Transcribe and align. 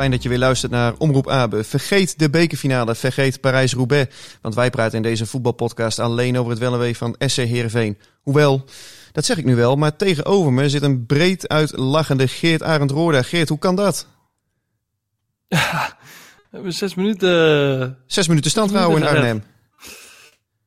Fijn 0.00 0.12
dat 0.12 0.22
je 0.22 0.28
weer 0.28 0.38
luistert 0.38 0.72
naar 0.72 0.94
Omroep 0.98 1.28
Abe. 1.28 1.64
Vergeet 1.64 2.18
de 2.18 2.30
bekerfinale, 2.30 2.94
vergeet 2.94 3.40
Parijs-Roubaix. 3.40 4.14
Want 4.40 4.54
wij 4.54 4.70
praten 4.70 4.96
in 4.96 5.02
deze 5.02 5.26
voetbalpodcast 5.26 5.98
alleen 5.98 6.38
over 6.38 6.50
het 6.50 6.60
wel 6.60 6.94
van 6.94 7.14
SC 7.18 7.36
Heerenveen. 7.36 7.98
Hoewel, 8.22 8.64
dat 9.12 9.24
zeg 9.24 9.38
ik 9.38 9.44
nu 9.44 9.56
wel, 9.56 9.76
maar 9.76 9.96
tegenover 9.96 10.52
me 10.52 10.68
zit 10.68 10.82
een 10.82 11.06
breed 11.06 11.48
uitlachende 11.48 12.28
Geert 12.28 12.62
Arend 12.62 12.90
Roorda. 12.90 13.22
Geert, 13.22 13.48
hoe 13.48 13.58
kan 13.58 13.76
dat? 13.76 14.06
Ja, 15.48 15.96
we 16.36 16.48
hebben 16.50 16.72
zes 16.72 16.94
minuten... 16.94 17.98
Zes 18.06 18.28
minuten 18.28 18.50
stand 18.50 18.72
houden 18.72 19.02
in 19.02 19.08
Arnhem. 19.08 19.42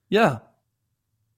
Ja, 0.08 0.44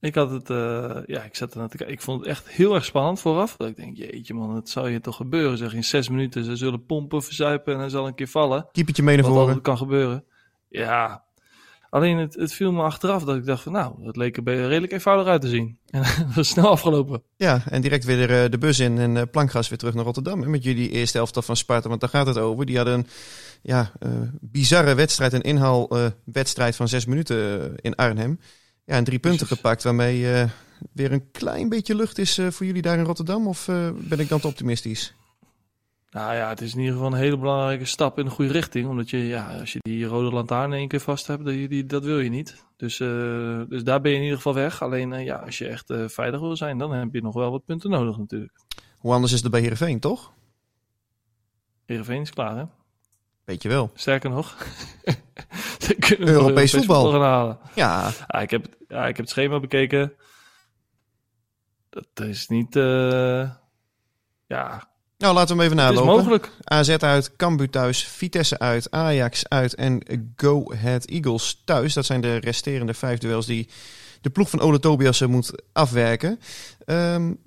ik 0.06 0.16
had 0.16 0.32
het, 0.32 0.50
uh, 0.50 0.98
ja, 1.06 1.24
ik 1.24 1.36
zat 1.36 1.54
er 1.54 1.60
naar 1.60 1.70
te 1.70 1.78
kijken. 1.78 1.96
Ik 1.96 2.02
vond 2.02 2.20
het 2.20 2.30
echt 2.30 2.50
heel 2.50 2.76
erg 2.76 2.86
spannend 2.86 3.20
vooraf. 3.20 3.58
Dat 3.58 3.68
ik 3.68 3.76
denk, 3.76 3.98
jeetje 3.98 4.34
man, 4.34 4.56
het 4.56 4.70
zou 4.70 4.90
je 4.90 5.00
toch 5.00 5.16
gebeuren. 5.16 5.58
Zeg, 5.58 5.74
in 5.74 5.84
zes 5.84 6.10
minuten, 6.10 6.44
ze 6.44 6.56
zullen 6.56 6.86
pompen, 6.86 7.24
verzuipen 7.24 7.74
en 7.74 7.80
hij 7.80 7.90
zal 7.90 8.08
een 8.08 8.16
keer 8.16 8.28
vallen. 8.28 8.68
Keepertje 8.72 9.04
mee 9.04 9.16
naar 9.16 9.26
voren. 9.26 9.54
Wat 9.54 9.62
kan 9.62 9.78
gebeuren. 9.78 10.24
Ja, 10.70 11.24
alleen 11.90 12.18
het, 12.18 12.34
het 12.36 12.54
viel 12.54 12.72
me 12.72 12.82
achteraf 12.82 13.24
dat 13.24 13.36
ik 13.36 13.46
dacht 13.46 13.64
van, 13.64 13.72
nou, 13.72 14.04
dat 14.04 14.16
leek 14.16 14.38
er 14.38 14.44
redelijk 14.44 14.92
eenvoudig 14.92 15.28
uit 15.28 15.42
te 15.42 15.48
zien. 15.48 15.78
En 15.90 16.02
dat 16.28 16.38
is 16.38 16.50
snel 16.50 16.70
afgelopen. 16.70 17.24
Ja, 17.36 17.62
en 17.70 17.82
direct 17.82 18.04
weer 18.04 18.44
uh, 18.44 18.50
de 18.50 18.58
bus 18.58 18.80
in 18.80 18.98
en 18.98 19.16
uh, 19.16 19.22
plankgas 19.32 19.70
weer 19.70 19.78
terug 19.78 19.94
naar 19.94 20.06
Rotterdam. 20.06 20.50
met 20.50 20.64
jullie 20.64 20.90
eerste 20.90 21.18
elftal 21.18 21.42
van 21.42 21.56
Sparta, 21.56 21.90
want 21.90 22.02
daar 22.02 22.10
gaat 22.10 22.28
het 22.28 22.38
over. 22.38 22.66
Die 22.66 22.76
hadden 22.76 22.94
een 22.94 23.08
ja, 23.62 23.92
bizarre 24.40 24.94
wedstrijd, 24.94 25.34
een 25.34 25.42
inhaalwedstrijd 25.42 26.76
van 26.76 26.88
zes 26.88 27.06
minuten 27.06 27.72
in 27.76 27.96
Arnhem. 27.96 28.40
Ja, 28.86 28.96
en 28.96 29.04
drie 29.04 29.20
punten 29.20 29.48
gepakt 29.48 29.84
waarmee 29.84 30.20
uh, 30.20 30.44
weer 30.92 31.12
een 31.12 31.32
klein 31.32 31.70
beetje 31.70 31.96
lucht 31.96 32.18
is 32.18 32.38
uh, 32.38 32.48
voor 32.48 32.66
jullie 32.66 32.82
daar 32.82 32.98
in 32.98 33.06
Rotterdam? 33.06 33.48
Of 33.48 33.68
uh, 33.68 33.90
ben 33.94 34.20
ik 34.20 34.30
dan 34.30 34.40
te 34.40 34.48
optimistisch? 34.48 35.14
Nou 36.10 36.36
ja, 36.36 36.50
het 36.50 36.62
is 36.62 36.74
in 36.74 36.80
ieder 36.80 36.94
geval 36.94 37.12
een 37.12 37.18
hele 37.18 37.38
belangrijke 37.38 37.86
stap 37.86 38.20
in 38.20 38.26
de 38.26 38.32
goede 38.32 38.52
richting. 38.52 38.88
Omdat 38.88 39.10
je, 39.10 39.18
ja, 39.18 39.60
als 39.60 39.74
je 39.74 39.80
die 39.82 40.06
rode 40.06 40.36
lantaarn 40.36 40.72
in 40.72 40.78
één 40.78 40.88
keer 40.88 41.00
vast 41.00 41.28
hebt, 41.28 41.46
die, 41.46 41.68
die, 41.68 41.86
dat 41.86 42.04
wil 42.04 42.20
je 42.20 42.30
niet. 42.30 42.64
Dus, 42.78 42.98
dus 43.70 43.84
daar 43.84 44.02
ben 44.02 44.12
je 44.12 44.18
in 44.18 44.24
ieder 44.24 44.38
geval 44.38 44.54
weg. 44.54 44.82
Alleen 44.82 45.24
ja, 45.24 45.36
als 45.36 45.58
je 45.58 45.68
echt 45.68 45.94
veilig 46.08 46.40
wil 46.40 46.56
zijn, 46.56 46.78
dan 46.78 46.92
heb 46.94 47.14
je 47.14 47.22
nog 47.22 47.34
wel 47.34 47.52
wat 47.52 47.66
punten 47.66 47.90
nodig 47.90 48.18
natuurlijk. 48.18 48.60
Hoe 48.98 49.14
anders 49.14 49.34
is 49.34 49.42
het 49.42 49.52
bij 49.52 49.62
Heerenveen, 49.62 50.00
toch? 50.00 50.32
Heerenveen 51.86 52.22
is 52.22 52.30
klaar, 52.30 52.58
hè? 52.58 52.64
Weet 53.44 53.62
je 53.62 53.70
wel. 53.70 53.92
Sterker 53.94 54.30
nog, 54.30 54.56
Europees, 56.10 56.30
Europees 56.30 56.72
voetbal. 56.72 57.02
voetbal 57.02 57.22
gaan 57.22 57.30
halen. 57.30 57.58
Ja. 57.76 58.12
ja. 58.28 58.40
ik, 58.40 58.50
heb, 58.50 58.75
ja, 58.88 59.02
ik 59.02 59.16
heb 59.16 59.26
het 59.26 59.30
schema 59.30 59.60
bekeken. 59.60 60.14
Dat 61.90 62.28
is 62.28 62.48
niet. 62.48 62.76
Uh, 62.76 63.50
ja. 64.48 64.94
Nou, 65.18 65.34
laten 65.34 65.56
we 65.56 65.64
hem 65.64 65.72
even 65.72 65.84
nalopen. 65.84 66.08
Het 66.08 66.18
is 66.18 66.24
mogelijk. 66.24 66.52
AZ 66.64 66.90
uit, 66.90 67.36
Cambuur 67.36 67.70
thuis, 67.70 68.08
Vitesse 68.08 68.60
uit, 68.60 68.92
Ajax 68.92 69.50
uit 69.50 69.76
en 69.76 70.04
Go 70.36 70.72
Ahead 70.72 71.06
Eagles 71.06 71.62
thuis. 71.66 71.94
Dat 71.94 72.06
zijn 72.06 72.22
de 72.22 72.36
resterende 72.36 72.94
vijf 72.94 73.20
duels 73.20 73.46
die 73.46 73.70
de 74.22 74.30
ploeg 74.30 74.50
van 74.50 74.60
Ole 74.60 74.80
Tobias 74.80 75.22
moet 75.22 75.64
afwerken. 75.74 76.40
Um, 76.86 77.42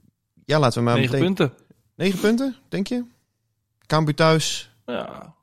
ja, 0.44 0.59
laten 0.59 0.78
we 0.78 0.84
maar 0.84 0.94
Negen 0.94 1.12
meteen... 1.12 1.34
punten. 1.34 1.56
Negen 1.94 2.20
punten, 2.20 2.56
denk 2.69 2.87
je? 2.87 3.05
Cambuur 3.87 4.15
thuis. 4.15 4.70
Ja, 4.87 5.34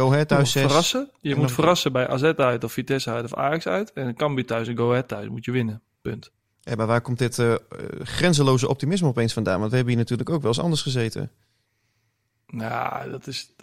Go 0.00 0.12
Ahead 0.12 0.28
thuis 0.28 0.52
Je 0.52 0.60
verrassen. 0.60 1.10
Je 1.20 1.36
moet 1.36 1.52
verrassen 1.52 1.92
bij 1.92 2.08
AZ 2.08 2.22
uit 2.22 2.64
of 2.64 2.72
Vitesse 2.72 3.10
uit 3.10 3.24
of 3.24 3.34
Ajax 3.34 3.66
uit. 3.66 3.92
En 3.92 4.14
Cambuur 4.14 4.46
thuis 4.46 4.68
en 4.68 4.76
Go 4.76 4.90
Ahead 4.90 5.08
thuis 5.08 5.28
moet 5.28 5.44
je 5.44 5.50
winnen. 5.52 5.82
Punt. 6.02 6.30
Ja, 6.60 6.74
maar 6.74 6.86
waar 6.86 7.00
komt 7.00 7.18
dit 7.18 7.38
uh, 7.38 7.54
grenzeloze 8.02 8.68
optimisme 8.68 9.08
opeens 9.08 9.32
vandaan? 9.32 9.58
Want 9.58 9.70
we 9.70 9.76
hebben 9.76 9.94
hier 9.94 10.02
natuurlijk 10.02 10.30
ook 10.30 10.40
wel 10.40 10.50
eens 10.50 10.60
anders 10.60 10.82
gezeten. 10.82 11.30
Nou, 12.46 13.10
dat 13.10 13.26
is... 13.26 13.54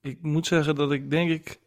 Ik 0.00 0.22
moet 0.22 0.46
zeggen 0.46 0.74
dat 0.74 0.92
ik 0.92 1.10
denk 1.10 1.30
ik... 1.30 1.60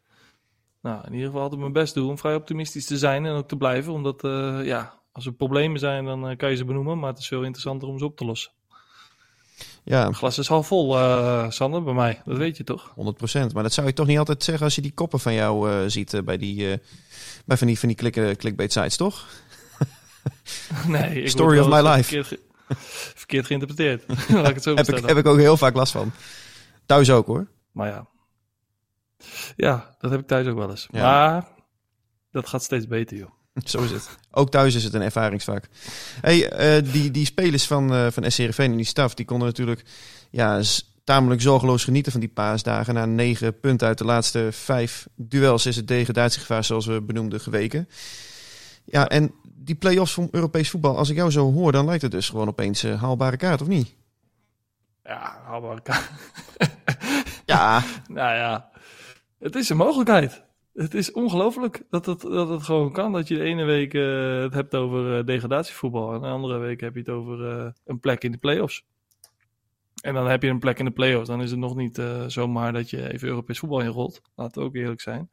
Nou, 0.81 1.05
in 1.05 1.11
ieder 1.11 1.25
geval 1.25 1.41
altijd 1.41 1.61
mijn 1.61 1.73
best 1.73 1.93
doe 1.93 2.09
om 2.09 2.17
vrij 2.17 2.35
optimistisch 2.35 2.85
te 2.85 2.97
zijn 2.97 3.25
en 3.25 3.33
ook 3.33 3.47
te 3.47 3.57
blijven. 3.57 3.93
Omdat, 3.93 4.23
uh, 4.23 4.65
ja, 4.65 4.99
als 5.11 5.25
er 5.25 5.33
problemen 5.33 5.79
zijn, 5.79 6.05
dan 6.05 6.35
kan 6.37 6.49
je 6.49 6.55
ze 6.55 6.65
benoemen. 6.65 6.99
Maar 6.99 7.09
het 7.09 7.19
is 7.19 7.27
veel 7.27 7.43
interessanter 7.43 7.87
om 7.87 7.97
ze 7.97 8.05
op 8.05 8.17
te 8.17 8.25
lossen. 8.25 8.51
Ja. 9.83 10.07
Het 10.07 10.15
glas 10.15 10.37
is 10.37 10.49
al 10.49 10.63
vol, 10.63 10.97
uh, 10.97 11.49
Sander, 11.49 11.83
bij 11.83 11.93
mij. 11.93 12.21
Dat 12.25 12.37
weet 12.37 12.57
je 12.57 12.63
toch? 12.63 12.89
100%. 12.89 12.93
Maar 13.53 13.63
dat 13.63 13.73
zou 13.73 13.87
je 13.87 13.93
toch 13.93 14.07
niet 14.07 14.17
altijd 14.17 14.43
zeggen 14.43 14.65
als 14.65 14.75
je 14.75 14.81
die 14.81 14.93
koppen 14.93 15.19
van 15.19 15.33
jou 15.33 15.71
uh, 15.71 15.77
ziet 15.87 16.13
uh, 16.13 16.21
bij, 16.21 16.37
die, 16.37 16.79
bij 17.45 17.57
van 17.57 17.67
die, 17.67 17.79
van 17.79 17.87
die 17.87 17.97
klik, 17.97 18.37
clickbait 18.37 18.71
sites, 18.71 18.97
toch? 18.97 19.27
nee. 20.87 21.21
Ik 21.21 21.29
Story 21.29 21.59
of 21.59 21.67
my 21.67 21.89
life. 21.89 22.03
Verkeerd, 22.03 22.27
ge 22.27 22.39
verkeerd 23.21 23.45
geïnterpreteerd. 23.45 24.03
Laat 24.29 24.47
ik 24.47 24.55
het 24.55 24.63
zo 24.63 24.75
heb, 24.75 24.87
ik, 24.87 25.05
heb 25.05 25.17
ik 25.17 25.25
ook 25.25 25.37
heel 25.37 25.57
vaak 25.57 25.75
last 25.75 25.91
van. 25.91 26.11
Thuis 26.85 27.11
ook 27.11 27.27
hoor. 27.27 27.47
Maar 27.71 27.87
ja. 27.87 28.07
Ja, 29.55 29.95
dat 29.99 30.11
heb 30.11 30.19
ik 30.19 30.27
thuis 30.27 30.47
ook 30.47 30.57
wel 30.57 30.69
eens. 30.69 30.87
Ja. 30.91 31.01
Maar 31.01 31.47
dat 32.31 32.47
gaat 32.47 32.63
steeds 32.63 32.87
beter, 32.87 33.17
joh. 33.17 33.29
Zo 33.65 33.81
is 33.81 33.91
het. 33.91 34.09
Ook 34.31 34.51
thuis 34.51 34.75
is 34.75 34.83
het 34.83 34.93
een 34.93 35.01
ervaringsvak. 35.01 35.67
Hey, 36.21 36.77
uh, 36.77 36.91
die, 36.91 37.11
die 37.11 37.25
spelers 37.25 37.67
van, 37.67 37.93
uh, 37.93 38.07
van 38.09 38.31
SCRV 38.31 38.57
en 38.57 38.75
die 38.75 38.85
staf, 38.85 39.13
die 39.13 39.25
konden 39.25 39.47
natuurlijk 39.47 39.83
ja, 40.29 40.61
tamelijk 41.03 41.41
zorgeloos 41.41 41.83
genieten 41.83 42.11
van 42.11 42.21
die 42.21 42.29
paasdagen. 42.29 42.93
Na 42.93 43.05
negen 43.05 43.59
punten 43.59 43.87
uit 43.87 43.97
de 43.97 44.05
laatste 44.05 44.47
vijf 44.51 45.07
duels 45.15 45.65
is 45.65 45.75
het 45.75 45.87
degradatiegevaar, 45.87 46.63
zoals 46.63 46.85
we 46.85 47.01
benoemden, 47.01 47.39
geweken. 47.39 47.89
Ja, 48.85 49.07
en 49.07 49.33
die 49.43 49.75
play-offs 49.75 50.13
van 50.13 50.27
Europees 50.31 50.69
voetbal, 50.69 50.97
als 50.97 51.09
ik 51.09 51.15
jou 51.15 51.31
zo 51.31 51.51
hoor, 51.51 51.71
dan 51.71 51.85
lijkt 51.85 52.01
het 52.01 52.11
dus 52.11 52.29
gewoon 52.29 52.47
opeens 52.47 52.83
uh, 52.83 53.01
haalbare 53.01 53.37
kaart, 53.37 53.61
of 53.61 53.67
niet? 53.67 53.95
Ja, 55.03 55.41
haalbare 55.45 55.81
kaart. 55.81 56.09
ja. 57.45 57.83
nou 58.07 58.35
ja, 58.35 58.69
het 59.39 59.55
is 59.55 59.69
een 59.69 59.77
mogelijkheid. 59.77 60.41
Het 60.73 60.93
is 60.93 61.11
ongelooflijk 61.11 61.83
dat 61.89 62.05
het, 62.05 62.21
dat 62.21 62.49
het 62.49 62.63
gewoon 62.63 62.91
kan. 62.91 63.11
Dat 63.11 63.27
je 63.27 63.35
de 63.35 63.43
ene 63.43 63.63
week 63.63 63.93
uh, 63.93 64.41
het 64.41 64.53
hebt 64.53 64.75
over 64.75 65.17
uh, 65.17 65.25
degradatievoetbal. 65.25 66.13
En 66.13 66.21
de 66.21 66.27
andere 66.27 66.57
week 66.57 66.81
heb 66.81 66.93
je 66.93 66.99
het 66.99 67.09
over 67.09 67.39
uh, 67.39 67.71
een 67.85 67.99
plek 67.99 68.23
in 68.23 68.31
de 68.31 68.37
play-offs. 68.37 68.85
En 70.01 70.13
dan 70.13 70.27
heb 70.27 70.43
je 70.43 70.49
een 70.49 70.59
plek 70.59 70.79
in 70.79 70.85
de 70.85 70.91
play-offs. 70.91 71.27
Dan 71.27 71.41
is 71.41 71.51
het 71.51 71.59
nog 71.59 71.75
niet 71.75 72.01
zomaar 72.27 72.73
dat 72.73 72.89
je 72.89 73.13
even 73.13 73.27
Europees 73.27 73.59
voetbal 73.59 73.81
inrolt. 73.81 74.21
Laten 74.35 74.61
we 74.61 74.67
ook 74.67 74.75
eerlijk 74.75 75.01
zijn. 75.01 75.29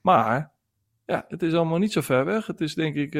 Maar 0.00 0.52
ja, 1.06 1.24
het 1.28 1.42
is 1.42 1.54
allemaal 1.54 1.78
niet 1.78 1.92
zo 1.92 2.00
ver 2.00 2.24
weg. 2.24 2.46
Het 2.46 2.60
is 2.60 2.74
denk 2.74 2.94
ik 2.94 3.10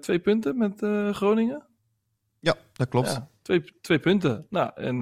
twee 0.00 0.18
punten 0.18 0.58
met 0.58 0.78
Groningen. 1.16 1.66
Ja, 2.40 2.54
dat 2.72 2.88
klopt. 2.88 3.12
Ja, 3.12 3.28
twee, 3.42 3.64
twee 3.80 3.98
punten. 3.98 4.46
Nou, 4.50 4.70
en 4.74 4.98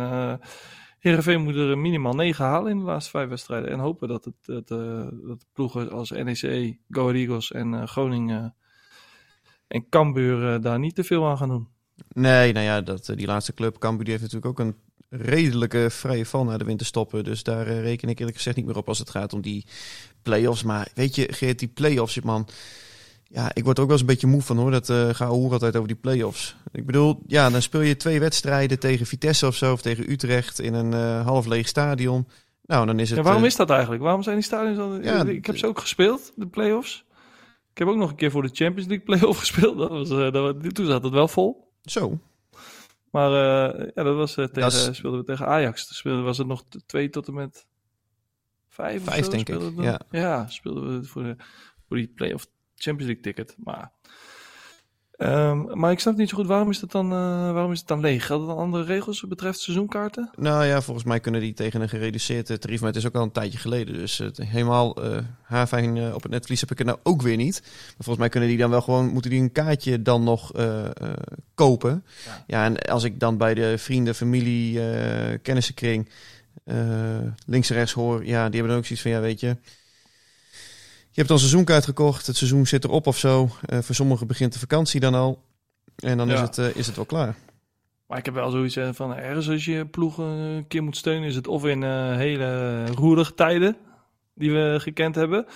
Heerenveen 1.05 1.43
moet 1.43 1.57
er 1.57 1.79
minimaal 1.79 2.15
9 2.15 2.45
halen 2.45 2.71
in 2.71 2.79
de 2.79 2.85
laatste 2.85 3.11
vijf 3.11 3.29
wedstrijden. 3.29 3.71
En 3.71 3.79
hopen 3.79 4.09
dat, 4.09 4.25
het, 4.25 4.71
uh, 4.71 5.06
dat 5.27 5.47
ploegen 5.53 5.91
als 5.91 6.11
NEC, 6.11 6.77
Go 6.91 7.01
Ahead 7.01 7.15
Eagles 7.15 7.53
en 7.53 7.73
uh, 7.73 7.87
Groningen 7.87 8.55
en 9.67 9.89
Cambuur 9.89 10.61
daar 10.61 10.79
niet 10.79 10.95
te 10.95 11.05
veel 11.05 11.27
aan 11.27 11.37
gaan 11.37 11.49
doen. 11.49 11.69
Nee, 12.09 12.53
nou 12.53 12.65
ja, 12.65 12.81
dat, 12.81 13.12
die 13.17 13.27
laatste 13.27 13.55
club, 13.55 13.79
Cambuur, 13.79 14.05
die 14.05 14.12
heeft 14.12 14.33
natuurlijk 14.33 14.61
ook 14.61 14.67
een 14.67 14.77
redelijke 15.09 15.91
vrije 15.91 16.27
val 16.27 16.45
naar 16.45 16.59
de 16.59 16.65
winterstoppen. 16.65 17.25
Dus 17.25 17.43
daar 17.43 17.67
reken 17.67 18.09
ik 18.09 18.19
eerlijk 18.19 18.37
gezegd 18.37 18.57
niet 18.57 18.67
meer 18.67 18.77
op 18.77 18.89
als 18.89 18.99
het 18.99 19.11
gaat 19.11 19.33
om 19.33 19.41
die 19.41 19.67
play-offs. 20.23 20.62
Maar 20.62 20.89
weet 20.95 21.15
je, 21.15 21.33
Geert, 21.33 21.59
die 21.59 21.69
play-offs, 21.69 22.21
man... 22.21 22.49
Ja, 23.35 23.51
ik 23.55 23.65
word 23.65 23.79
ook 23.79 23.85
wel 23.85 23.93
eens 23.93 24.01
een 24.01 24.13
beetje 24.13 24.27
moe 24.27 24.43
van 24.43 24.57
hoor. 24.57 24.71
Dat 24.71 24.89
uh, 24.89 25.09
ga 25.09 25.27
hoor 25.27 25.53
altijd 25.53 25.77
over 25.77 25.89
die 25.89 25.97
play-offs. 25.97 26.57
Ik 26.73 26.87
bedoel, 26.87 27.23
ja, 27.27 27.51
dan 27.51 27.63
speel 27.63 27.81
je 27.81 27.97
twee 27.97 28.21
wedstrijden 28.21 28.79
tegen 28.79 29.07
Vitesse 29.07 29.47
of 29.47 29.55
zo, 29.55 29.73
of 29.73 29.83
tegen 29.83 30.11
Utrecht 30.11 30.61
in 30.61 30.75
een 30.75 30.93
uh, 30.93 31.27
half 31.27 31.47
leeg 31.47 31.69
stadion. 31.69 32.27
Nou, 32.67 32.87
dan 32.87 32.99
is 32.99 33.09
het. 33.09 33.19
Ja, 33.19 33.25
waarom 33.25 33.43
uh, 33.43 33.49
is 33.49 33.57
dat 33.57 33.71
eigenlijk? 33.71 34.03
Waarom 34.03 34.23
zijn 34.23 34.37
die 34.37 34.45
stadions 34.45 34.79
al... 34.79 35.03
Ja, 35.03 35.25
ik 35.25 35.47
heb 35.47 35.57
ze 35.57 35.67
ook 35.67 35.79
gespeeld, 35.79 36.33
de 36.37 36.47
play-offs. 36.47 37.05
Ik 37.71 37.79
heb 37.79 37.89
ook 37.89 37.97
nog 37.97 38.11
een 38.11 38.17
keer 38.17 38.31
voor 38.31 38.43
de 38.43 38.51
Champions 38.53 38.89
League 38.89 39.07
play-off 39.07 39.39
gespeeld. 39.47 39.79
Dat 39.79 39.91
was, 39.91 40.09
dat, 40.09 40.75
toen 40.75 40.87
zat 40.87 41.03
het 41.03 41.13
wel 41.13 41.29
vol. 41.29 41.73
Zo. 41.83 42.19
Maar 43.11 43.31
uh, 43.31 43.91
ja, 43.95 44.03
dat 44.03 44.17
was 44.17 44.37
uh, 44.37 44.47
tegen, 44.47 44.91
is... 44.91 44.97
speelden 44.97 45.21
we 45.21 45.27
tegen 45.27 45.47
Ajax. 45.47 45.87
Toen 45.87 45.97
speelden, 45.97 46.25
was 46.25 46.39
het 46.39 46.47
nog 46.47 46.65
twee 46.87 47.11
tot 47.11 47.29
en 47.29 47.35
met 47.35 47.67
vijf 48.69 49.05
Vijf, 49.05 49.27
denk 49.27 49.49
ik, 49.49 49.59
we 49.59 49.83
ja. 49.83 50.01
dan. 50.11 50.21
Ja, 50.21 50.47
speelden 50.49 51.01
we 51.01 51.07
voor, 51.07 51.23
de, 51.23 51.37
voor 51.89 51.97
die 51.97 52.13
play-off 52.15 52.47
Champions 52.75 53.12
League 53.12 53.23
ticket. 53.23 53.55
Maar, 53.59 53.93
Ehm, 55.17 55.79
maar 55.79 55.93
ik 55.93 56.00
snap 56.00 56.17
niet 56.17 56.29
zo 56.29 56.37
goed, 56.37 56.47
waarom 56.47 56.71
is, 56.71 56.81
dat 56.81 56.91
dan, 56.91 57.12
eh, 57.12 57.53
waarom 57.53 57.73
is 57.73 57.79
het 57.79 57.88
dan 57.88 58.00
leeg? 58.00 58.26
Gelden 58.26 58.49
dan 58.49 58.56
andere 58.56 58.85
regels 58.85 59.21
wat 59.21 59.31
betreft 59.31 59.59
seizoenkaarten? 59.59 60.31
Nou 60.37 60.65
ja, 60.65 60.82
volgens 60.82 61.06
mij 61.06 61.21
kunnen 61.21 61.41
die 61.41 61.53
tegen 61.53 61.81
een 61.81 61.88
gereduceerd 61.88 62.50
eh, 62.50 62.56
tarief, 62.56 62.81
maar 62.81 62.88
het 62.88 62.99
is 62.99 63.06
ook 63.06 63.15
al 63.15 63.23
een 63.23 63.32
tijdje 63.32 63.59
geleden. 63.59 63.94
Dus 63.94 64.19
het 64.19 64.37
helemaal 64.37 64.97
eh, 65.03 66.15
op 66.15 66.23
het 66.23 66.31
netvlies 66.31 66.61
heb 66.61 66.71
ik 66.71 66.79
het 66.79 66.87
nou 66.87 66.99
ook 67.03 67.23
weer 67.23 67.37
niet. 67.37 67.61
Maar 67.62 67.94
volgens 67.97 68.19
mij 68.19 68.29
kunnen 68.29 68.49
die 68.49 68.59
dan 68.59 68.71
wel 68.71 68.81
gewoon, 68.82 69.09
moeten 69.09 69.31
die 69.31 69.41
een 69.41 69.53
kaartje 69.53 70.03
dan 70.03 70.23
nog 70.23 70.53
kopen. 71.55 72.05
Ja. 72.25 72.44
Ja. 72.47 72.65
en 72.65 72.79
als 72.79 73.05
ik 73.05 73.21
dan 73.21 73.37
bij 73.37 73.55
de 73.55 73.79
vrienden, 73.79 74.15
familie, 74.15 74.81
kennissenkring 75.38 76.09
eh, 76.65 76.76
links 77.47 77.71
en 77.71 77.76
rechts 77.76 77.93
hoor, 77.93 78.26
ja, 78.26 78.44
die 78.44 78.53
hebben 78.53 78.69
dan 78.69 78.76
ook 78.76 78.85
zoiets 78.85 79.03
van, 79.03 79.11
ja 79.11 79.21
weet 79.21 79.41
je... 79.41 79.56
Je 81.14 81.20
hebt 81.20 81.28
al 81.32 81.34
een 81.37 81.43
seizoenkaart 81.43 81.84
gekocht, 81.84 82.26
het 82.26 82.37
seizoen 82.37 82.66
zit 82.66 82.84
erop 82.84 83.06
of 83.06 83.19
zo. 83.19 83.49
Eh, 83.66 83.78
voor 83.78 83.94
sommigen 83.94 84.26
begint 84.26 84.52
de 84.52 84.58
vakantie 84.58 85.00
dan 85.00 85.14
al. 85.14 85.43
En 85.96 86.16
dan 86.19 86.31
is, 86.31 86.40
het, 86.40 86.58
eh, 86.58 86.76
is 86.76 86.87
het 86.87 86.96
wel 86.96 87.05
klaar. 87.05 87.37
Maar 88.06 88.19
ik 88.19 88.25
heb 88.25 88.34
wel 88.34 88.50
zoiets 88.50 88.76
eh, 88.76 88.88
van, 88.93 89.14
ergens 89.14 89.49
als 89.49 89.64
je 89.64 89.87
ploeg 89.87 90.19
een 90.19 90.64
keer 90.69 90.82
moet 90.82 90.96
steunen, 90.96 91.28
is 91.28 91.34
het 91.34 91.46
of 91.46 91.64
in 91.64 91.82
hele 92.12 92.87
roerige 92.87 93.34
tijden, 93.34 93.76
die 94.34 94.52
we 94.52 94.76
gekend 94.81 95.14
hebben. 95.14 95.46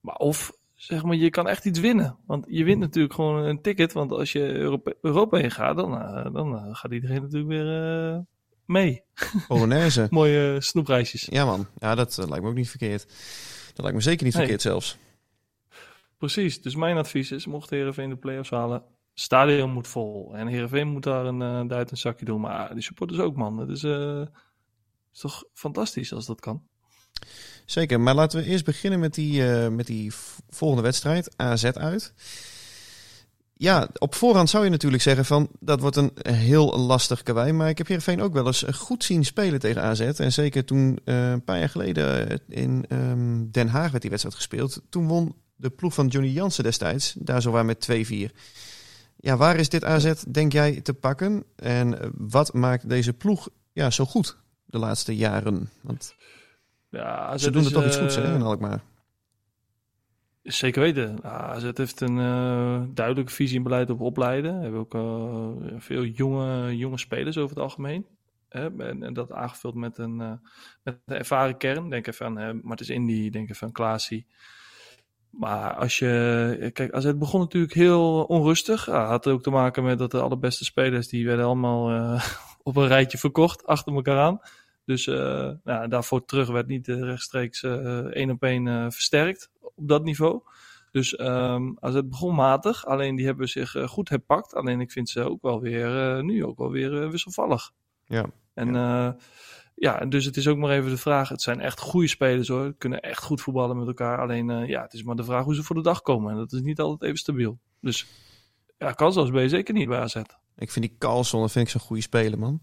Maar 0.00 0.14
of, 0.14 0.52
zeg 0.74 1.02
maar, 1.02 1.16
je 1.16 1.30
kan 1.30 1.48
echt 1.48 1.64
iets 1.64 1.80
winnen. 1.80 2.16
Want 2.26 2.44
je 2.48 2.64
wint 2.64 2.80
natuurlijk 2.80 3.14
gewoon 3.14 3.44
een 3.44 3.62
ticket, 3.62 3.92
want 3.92 4.12
als 4.12 4.32
je 4.32 4.40
Europa, 4.40 4.92
Europa 5.02 5.38
in 5.38 5.50
gaat, 5.50 5.76
dan, 5.76 5.90
dan 6.32 6.76
gaat 6.76 6.92
iedereen 6.92 7.22
natuurlijk 7.22 7.48
weer 7.48 8.24
mee. 8.66 9.02
Polonaise. 9.48 10.06
Mooie 10.10 10.60
snoepreisjes. 10.60 11.26
Ja 11.30 11.44
man, 11.44 11.66
ja, 11.78 11.94
dat 11.94 12.16
lijkt 12.16 12.42
me 12.42 12.48
ook 12.48 12.56
niet 12.56 12.70
verkeerd. 12.70 13.06
Dat 13.66 13.84
lijkt 13.84 13.94
me 13.96 14.02
zeker 14.02 14.24
niet 14.24 14.34
Nee. 14.34 14.42
verkeerd 14.42 14.62
zelfs. 14.62 14.96
Precies, 16.18 16.62
dus 16.62 16.76
mijn 16.76 16.96
advies 16.96 17.30
is, 17.30 17.46
mocht 17.46 17.70
Heerenveen 17.70 18.08
de 18.08 18.16
play-offs 18.16 18.50
halen, 18.50 18.82
stadion 19.14 19.70
moet 19.70 19.88
vol. 19.88 20.34
En 20.34 20.46
Heerenveen 20.46 20.88
moet 20.88 21.02
daar 21.02 21.26
een 21.26 21.70
uh, 21.70 21.78
een 21.78 21.96
zakje 21.96 22.24
doen. 22.24 22.40
Maar 22.40 22.74
die 22.74 22.82
supporters 22.82 23.20
ook, 23.20 23.36
man. 23.36 23.58
Het 23.58 23.68
is, 23.68 23.82
eh, 23.82 24.20
is 25.12 25.20
toch 25.20 25.44
fantastisch 25.52 26.12
als 26.12 26.26
dat 26.26 26.40
kan. 26.40 26.62
Zeker, 27.66 28.00
maar 28.00 28.14
laten 28.14 28.40
we 28.40 28.46
eerst 28.46 28.64
beginnen 28.64 29.00
met 29.00 29.14
die, 29.14 29.48
eh, 29.48 29.68
met 29.68 29.86
die 29.86 30.12
volgende 30.48 30.82
wedstrijd, 30.82 31.34
AZ 31.36 31.64
uit. 31.64 32.14
Ja, 33.58 33.88
op 33.98 34.14
voorhand 34.14 34.50
zou 34.50 34.64
je 34.64 34.70
natuurlijk 34.70 35.02
zeggen 35.02 35.24
van 35.24 35.48
dat 35.60 35.80
wordt 35.80 35.96
een 35.96 36.12
heel 36.22 36.78
lastig 36.78 37.22
karwei. 37.22 37.52
Maar 37.52 37.68
ik 37.68 37.78
heb 37.78 37.86
Heerenveen 37.86 38.22
ook 38.22 38.32
wel 38.32 38.46
eens 38.46 38.62
goed 38.62 39.04
zien 39.04 39.24
spelen 39.24 39.60
tegen 39.60 39.82
AZ. 39.82 40.00
En 40.00 40.32
zeker 40.32 40.64
toen 40.64 40.98
een 41.04 41.44
paar 41.44 41.58
jaar 41.58 41.68
geleden 41.68 42.40
in 42.48 42.84
ehm, 42.88 43.50
Den 43.50 43.68
Haag 43.68 43.90
werd 43.90 44.00
die 44.00 44.10
wedstrijd 44.10 44.36
gespeeld. 44.36 44.82
Toen 44.88 45.06
won 45.06 45.34
de 45.56 45.70
ploeg 45.70 45.94
van 45.94 46.06
Johnny 46.06 46.30
Jansen 46.30 46.64
destijds, 46.64 47.14
daar 47.18 47.42
zo 47.42 47.50
waar 47.50 47.64
met 47.64 47.88
2-4. 47.90 48.36
Ja, 49.16 49.36
waar 49.36 49.56
is 49.56 49.68
dit 49.68 49.84
AZ, 49.84 50.12
denk 50.28 50.52
jij, 50.52 50.80
te 50.80 50.94
pakken? 50.94 51.44
En 51.56 52.00
eh, 52.00 52.08
wat 52.14 52.52
maakt 52.52 52.88
deze 52.88 53.12
ploeg 53.12 53.48
ja, 53.72 53.90
zo 53.90 54.04
goed 54.04 54.36
de 54.64 54.78
laatste 54.78 55.16
jaren? 55.16 55.70
Want 55.80 56.14
Ja, 56.90 57.38
ze 57.38 57.50
doen 57.50 57.64
er 57.64 57.72
toch 57.72 57.86
iets 57.86 57.96
goeds, 57.96 58.16
hè, 58.16 58.34
in 58.34 58.42
Alkmaar. 58.42 58.82
Zeker 60.42 60.82
weten. 60.82 61.24
AZ 61.24 61.70
heeft 61.74 62.00
een 62.00 62.18
eh, 62.18 62.82
duidelijke 62.94 63.32
visie 63.32 63.56
en 63.56 63.62
beleid 63.62 63.90
op 63.90 64.00
opleiden. 64.00 64.56
We 64.56 64.62
hebben 64.62 64.80
ook 64.80 64.94
eh, 64.94 65.74
veel 65.78 66.04
jonge, 66.04 66.76
jonge 66.76 66.98
spelers 66.98 67.38
over 67.38 67.54
het 67.54 67.64
algemeen. 67.64 68.06
Hè? 68.48 68.76
En, 68.78 69.02
en 69.02 69.12
dat 69.12 69.32
aangevuld 69.32 69.74
met 69.74 69.98
een, 69.98 70.20
eh, 70.20 70.32
met 70.82 70.98
een 71.04 71.16
ervaren 71.16 71.56
kern. 71.56 71.90
Denk 71.90 72.06
even 72.06 72.26
aan 72.26 72.40
uh, 72.40 72.62
Martens 72.62 72.88
Indy, 72.88 73.30
denk 73.30 73.50
even 73.50 73.66
aan 73.66 73.72
Klaasie. 73.72 74.26
Maar 75.38 75.74
als 75.74 75.98
je... 75.98 76.70
Kijk, 76.72 76.92
AZ 76.92 77.12
begon 77.16 77.40
natuurlijk 77.40 77.74
heel 77.74 78.24
onrustig. 78.24 78.86
Ja, 78.86 79.06
had 79.06 79.26
ook 79.26 79.42
te 79.42 79.50
maken 79.50 79.84
met 79.84 79.98
dat 79.98 80.10
de 80.10 80.20
allerbeste 80.20 80.64
spelers... 80.64 81.08
die 81.08 81.26
werden 81.26 81.44
allemaal 81.44 81.90
eh, 81.90 82.24
op 82.62 82.76
een 82.76 82.86
rijtje 82.86 83.18
verkocht, 83.18 83.66
achter 83.66 83.94
elkaar 83.94 84.18
aan. 84.18 84.40
Dus 84.84 85.06
uh, 85.06 85.50
nou, 85.64 85.88
daarvoor 85.88 86.24
terug 86.24 86.48
werd 86.48 86.66
niet 86.66 86.88
uh, 86.88 87.00
rechtstreeks 87.00 87.62
één 88.10 88.30
op 88.30 88.42
één 88.42 88.92
versterkt 88.92 89.50
op 89.60 89.88
dat 89.88 90.04
niveau. 90.04 90.40
Dus 90.90 91.20
um, 91.20 91.76
als 91.80 91.94
het 91.94 92.08
begon 92.08 92.34
matig, 92.34 92.86
alleen 92.86 93.16
die 93.16 93.26
hebben 93.26 93.48
zich 93.48 93.76
goed 93.86 94.08
herpakt. 94.08 94.54
Alleen 94.54 94.80
ik 94.80 94.92
vind 94.92 95.08
ze 95.08 95.22
ook 95.22 95.42
wel 95.42 95.60
weer, 95.60 96.24
nu 96.24 96.44
ook 96.44 96.58
wel 96.58 96.70
weer 96.70 97.10
wisselvallig. 97.10 97.72
Ja. 98.04 98.26
En 98.54 98.74
ja. 98.74 99.16
Ja, 99.78 100.06
dus 100.06 100.24
het 100.24 100.36
is 100.36 100.48
ook 100.48 100.56
maar 100.56 100.70
even 100.70 100.90
de 100.90 100.96
vraag. 100.96 101.28
Het 101.28 101.42
zijn 101.42 101.60
echt 101.60 101.80
goede 101.80 102.08
spelers 102.08 102.48
hoor. 102.48 102.74
Kunnen 102.78 103.00
echt 103.00 103.22
goed 103.22 103.40
voetballen 103.40 103.78
met 103.78 103.86
elkaar. 103.86 104.20
Alleen 104.20 104.66
ja, 104.66 104.82
het 104.82 104.92
is 104.92 105.02
maar 105.02 105.16
de 105.16 105.24
vraag 105.24 105.44
hoe 105.44 105.54
ze 105.54 105.62
voor 105.62 105.76
de 105.76 105.82
dag 105.82 106.02
komen. 106.02 106.30
En 106.32 106.36
dat 106.36 106.52
is 106.52 106.60
niet 106.60 106.80
altijd 106.80 107.02
even 107.02 107.16
stabiel. 107.16 107.58
Dus 107.80 108.06
ja, 108.78 108.92
kansloos 108.92 109.30
ben 109.30 109.42
je 109.42 109.48
zeker 109.48 109.74
niet 109.74 109.88
bij 109.88 110.00
AZ. 110.00 110.16
Ik 110.56 110.70
vind 110.70 110.84
die 110.84 110.96
Carlson, 110.98 111.40
dat 111.40 111.52
vind 111.52 111.64
ik 111.66 111.70
zo'n 111.70 111.80
goede 111.80 112.02
speler 112.02 112.38
man. 112.38 112.60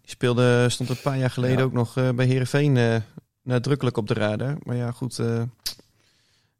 Die 0.00 0.10
speelde, 0.10 0.68
stond 0.68 0.88
een 0.88 1.00
paar 1.02 1.18
jaar 1.18 1.30
geleden 1.30 1.58
ja. 1.58 1.64
ook 1.64 1.72
nog 1.72 1.96
uh, 1.96 2.10
bij 2.10 2.26
Heerenveen 2.26 2.76
uh, 2.76 2.96
nadrukkelijk 3.42 3.96
op 3.96 4.08
de 4.08 4.14
radar. 4.14 4.56
Maar 4.62 4.76
ja, 4.76 4.90
goed, 4.90 5.18
uh, 5.18 5.26
een 5.26 5.50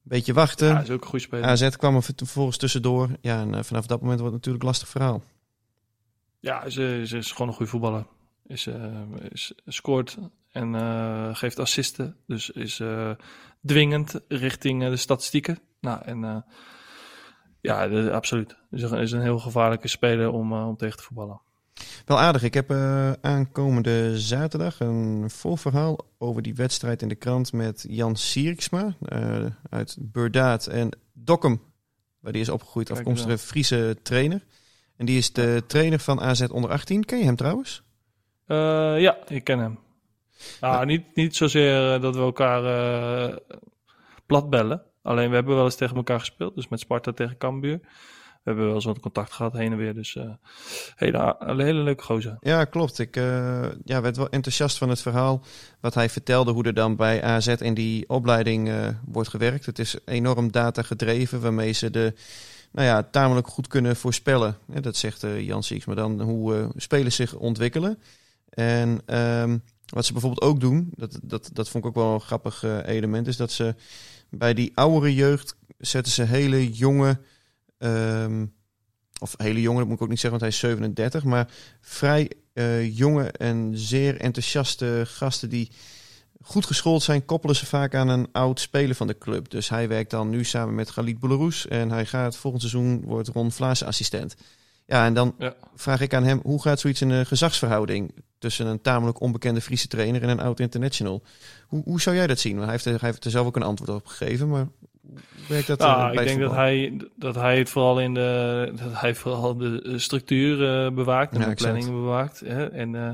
beetje 0.02 0.32
wachten. 0.32 0.69
Ja, 0.69 0.81
is 0.81 0.90
ook 0.90 1.00
een 1.00 1.08
goede 1.08 1.25
speler. 1.25 1.44
AZ 1.44 1.76
kwam 1.76 1.96
er 1.96 2.02
vervolgens 2.02 2.56
tussendoor. 2.56 3.08
Ja, 3.20 3.40
en 3.40 3.54
uh, 3.54 3.62
vanaf 3.62 3.87
dat 3.87 4.00
moment 4.00 4.20
wordt 4.20 4.34
het 4.34 4.44
natuurlijk 4.44 4.64
een 4.64 4.70
lastig 4.70 4.88
verhaal. 4.88 5.22
Ja, 6.40 6.70
ze, 6.70 7.02
ze 7.06 7.16
is 7.16 7.32
gewoon 7.32 7.48
een 7.48 7.54
goede 7.54 7.70
voetballer. 7.70 8.06
Is, 8.46 8.66
is, 9.28 9.52
scoort 9.66 10.19
en 10.52 10.75
geeft 11.37 11.58
assisten. 11.58 12.16
Dus 12.26 12.50
is 12.50 12.82
dwingend 13.66 14.20
richting 14.28 14.88
de 14.88 14.96
statistieken. 14.96 15.58
Nou, 15.81 16.02
en 16.04 16.44
ja, 17.60 17.88
de, 17.88 18.12
absoluut. 18.12 18.56
Is 18.70 18.82
een, 18.82 18.98
is 18.98 19.12
een 19.12 19.20
heel 19.20 19.38
gevaarlijke 19.38 19.88
speler 19.88 20.31
om, 20.31 20.52
om 20.52 20.76
tegen 20.76 20.96
te 20.96 21.02
voetballen. 21.02 21.40
Wel 22.04 22.19
aardig. 22.19 22.43
Ik 22.43 22.54
heb 22.54 22.70
uh, 22.70 23.12
aankomende 23.12 24.20
zaterdag 24.20 24.81
een 24.81 25.31
vol 25.31 25.56
verhaal 25.56 25.98
over 26.19 26.43
die 26.43 26.54
wedstrijd 26.54 27.02
in 27.02 27.08
de 27.08 27.14
krant 27.14 27.52
met 27.52 27.84
Jan 27.88 28.16
Sierksma 28.16 28.96
uh, 29.12 29.46
uit 29.70 29.96
Burdaat 30.00 30.66
en 30.66 30.98
Dokkum, 31.12 31.60
waar 32.20 32.32
die 32.32 32.40
is 32.40 32.48
opgegroeid, 32.48 32.90
afkomstige 32.90 33.38
Friese 33.38 33.96
trainer. 34.02 34.44
En 34.96 35.06
die 35.06 35.19
is 35.19 35.32
de 35.32 35.62
trainer 35.66 35.98
van 35.98 36.20
AZ 36.20 36.43
onder 36.43 36.70
18. 36.70 37.04
Ken 37.04 37.19
je 37.19 37.25
hem 37.25 37.37
trouwens? 37.37 37.82
Uh, 38.46 39.00
ja, 39.00 39.19
ik 39.28 39.44
ken 39.44 39.58
hem. 39.58 39.78
Nou, 40.60 40.75
ja. 40.75 40.84
niet, 40.84 41.14
niet 41.14 41.37
zozeer 41.37 41.94
eh, 41.94 42.00
dat 42.00 42.15
we 42.15 42.20
elkaar 42.20 42.62
uh, 42.65 43.36
plat 44.26 44.50
bellen. 44.50 44.82
Alleen 45.03 45.29
we 45.29 45.34
hebben 45.34 45.55
wel 45.55 45.65
eens 45.65 45.76
tegen 45.76 45.96
elkaar 45.96 46.19
gespeeld. 46.19 46.55
Dus 46.55 46.69
met 46.69 46.81
Sparta 46.81 47.12
tegen 47.12 47.38
Cambuur. 47.38 47.79
We 47.79 48.53
hebben 48.53 48.67
wel 48.67 48.74
eens 48.74 48.84
wat 48.84 49.00
contact 49.00 49.32
gehad 49.32 49.53
heen 49.53 49.72
en 49.72 49.79
weer. 49.79 49.94
Dus 49.94 50.19
hele, 50.96 51.36
een 51.38 51.60
hele 51.60 51.81
leuke 51.81 52.03
gozer. 52.03 52.36
Ja, 52.41 52.65
klopt. 52.65 52.98
Ik 52.98 53.15
ja, 53.84 54.00
werd 54.00 54.17
wel 54.17 54.29
enthousiast 54.29 54.79
van 54.79 54.88
het 54.88 55.03
verhaal. 55.03 55.43
Wat 55.81 55.94
hij 55.94 56.08
vertelde 56.08 56.53
hoe 56.53 56.65
er 56.65 56.74
dan 56.74 56.96
bij 56.96 57.22
AZ 57.22 57.46
in 57.46 57.74
die 57.74 58.08
opleiding 58.08 58.70
wordt 59.05 59.29
gewerkt. 59.29 59.67
Het 59.67 59.79
is 59.79 59.98
enorm 60.05 60.53
data 60.53 60.82
gedreven. 60.82 61.41
Waarmee 61.41 61.72
ze 61.72 61.91
de 61.91 62.15
nou 62.72 62.86
ja, 62.86 63.03
tamelijk 63.03 63.46
goed 63.46 63.67
kunnen 63.67 63.96
voorspellen. 63.96 64.56
Ja, 64.72 64.81
dat 64.81 64.96
zegt 64.96 65.26
Jan 65.38 65.62
Sieks. 65.62 65.84
Maar 65.84 65.96
dan 65.96 66.20
hoe 66.20 66.70
spelers 66.76 67.17
zich 67.17 67.34
ontwikkelen. 67.34 67.98
En 68.56 69.17
um, 69.19 69.63
wat 69.86 70.06
ze 70.06 70.13
bijvoorbeeld 70.13 70.51
ook 70.51 70.60
doen. 70.60 70.93
Dat, 70.94 71.19
dat, 71.22 71.51
dat 71.53 71.69
vond 71.69 71.84
ik 71.84 71.91
ook 71.91 71.96
wel 71.96 72.15
een 72.15 72.20
grappig 72.20 72.63
element. 72.84 73.27
Is 73.27 73.36
dat 73.36 73.53
ze 73.53 73.75
bij 74.31 74.55
die 74.55 74.72
oudere 74.75 75.15
jeugd 75.15 75.56
zetten 75.79 76.13
ze 76.13 76.22
hele 76.22 76.72
jonge... 76.72 77.20
Um, 77.79 78.55
of 79.20 79.34
hele 79.36 79.60
jonge, 79.60 79.79
dat 79.79 79.86
moet 79.86 79.96
ik 79.96 80.03
ook 80.03 80.08
niet 80.08 80.20
zeggen, 80.20 80.41
want 80.41 80.41
hij 80.41 80.51
is 80.51 80.58
37. 80.58 81.25
Maar 81.25 81.48
vrij 81.81 82.31
uh, 82.55 82.96
jonge 82.96 83.31
en 83.31 83.72
zeer 83.75 84.20
enthousiaste 84.20 85.03
gasten 85.06 85.48
die 85.48 85.70
goed 86.43 86.67
geschoold 86.67 87.03
zijn, 87.03 87.25
koppelen 87.25 87.56
ze 87.56 87.67
vaak 87.67 87.94
aan 87.94 88.08
een 88.08 88.29
oud 88.32 88.60
speler 88.60 88.94
van 88.94 89.06
de 89.06 89.19
club. 89.19 89.51
Dus 89.51 89.69
hij 89.69 89.89
werkt 89.89 90.10
dan 90.10 90.31
nu 90.31 90.44
samen 90.44 90.75
met 90.75 90.91
Galit 90.91 91.19
Boularus 91.19 91.67
en 91.67 91.91
hij 91.91 92.06
gaat 92.06 92.36
volgend 92.36 92.63
seizoen 92.63 93.03
wordt 93.05 93.29
Ron 93.29 93.53
Vlaas 93.53 93.82
assistent. 93.82 94.36
Ja, 94.86 95.05
en 95.05 95.14
dan 95.14 95.34
ja. 95.38 95.55
vraag 95.74 96.00
ik 96.00 96.14
aan 96.14 96.24
hem, 96.24 96.40
hoe 96.43 96.62
gaat 96.62 96.81
zoiets 96.81 97.00
in 97.00 97.10
een 97.10 97.26
gezagsverhouding 97.26 98.14
tussen 98.38 98.66
een 98.66 98.81
tamelijk 98.81 99.20
onbekende 99.20 99.60
Friese 99.60 99.88
trainer 99.88 100.22
en 100.22 100.28
een 100.28 100.40
oud 100.40 100.60
international? 100.60 101.22
Hoe, 101.66 101.82
hoe 101.84 102.00
zou 102.00 102.16
jij 102.16 102.26
dat 102.26 102.38
zien? 102.38 102.58
Hij 102.58 102.70
heeft, 102.70 102.84
er, 102.84 103.00
hij 103.00 103.08
heeft 103.08 103.24
er 103.24 103.31
zelf 103.31 103.46
ook 103.46 103.56
een 103.56 103.62
antwoord 103.62 103.90
op 103.90 104.06
gegeven, 104.06 104.48
maar 104.48 104.69
werkt 105.48 105.66
dat? 105.66 105.78
Nou, 105.78 106.14
uh, 106.14 106.20
ik 106.20 106.26
denk 106.26 106.40
dat 106.40 106.52
hij, 106.52 107.00
dat 107.16 107.34
hij 107.34 107.58
het 107.58 107.70
vooral 107.70 108.00
in 108.00 108.14
de, 108.14 108.72
dat 108.82 109.00
hij 109.00 109.14
vooral 109.14 109.56
de 109.56 109.98
structuur 109.98 110.84
uh, 110.86 110.94
bewaakt 110.94 111.34
en 111.34 111.40
ja, 111.40 111.48
de 111.48 111.55
planning 111.55 111.86
bewaakt. 111.86 112.40
Hè? 112.40 112.70
En, 112.70 112.94
uh, 112.94 113.10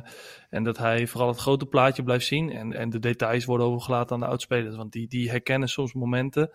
en 0.51 0.65
dat 0.65 0.79
hij 0.79 1.07
vooral 1.07 1.29
het 1.29 1.39
grote 1.39 1.67
plaatje 1.67 2.03
blijft 2.03 2.27
zien 2.27 2.53
en, 2.53 2.73
en 2.73 2.91
de 2.91 2.99
details 2.99 3.45
worden 3.45 3.67
overgelaten 3.67 4.15
aan 4.15 4.21
de 4.21 4.27
oudspelers. 4.27 4.77
Want 4.77 4.93
die, 4.93 5.09
die 5.09 5.31
herkennen 5.31 5.69
soms 5.69 5.93
momenten. 5.93 6.51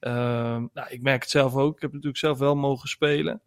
nou, 0.00 0.88
ik 0.88 1.02
merk 1.02 1.22
het 1.22 1.30
zelf 1.30 1.54
ook. 1.54 1.74
Ik 1.74 1.82
heb 1.82 1.92
natuurlijk 1.92 2.18
zelf 2.18 2.38
wel 2.38 2.56
mogen 2.56 2.88
spelen 2.88 3.42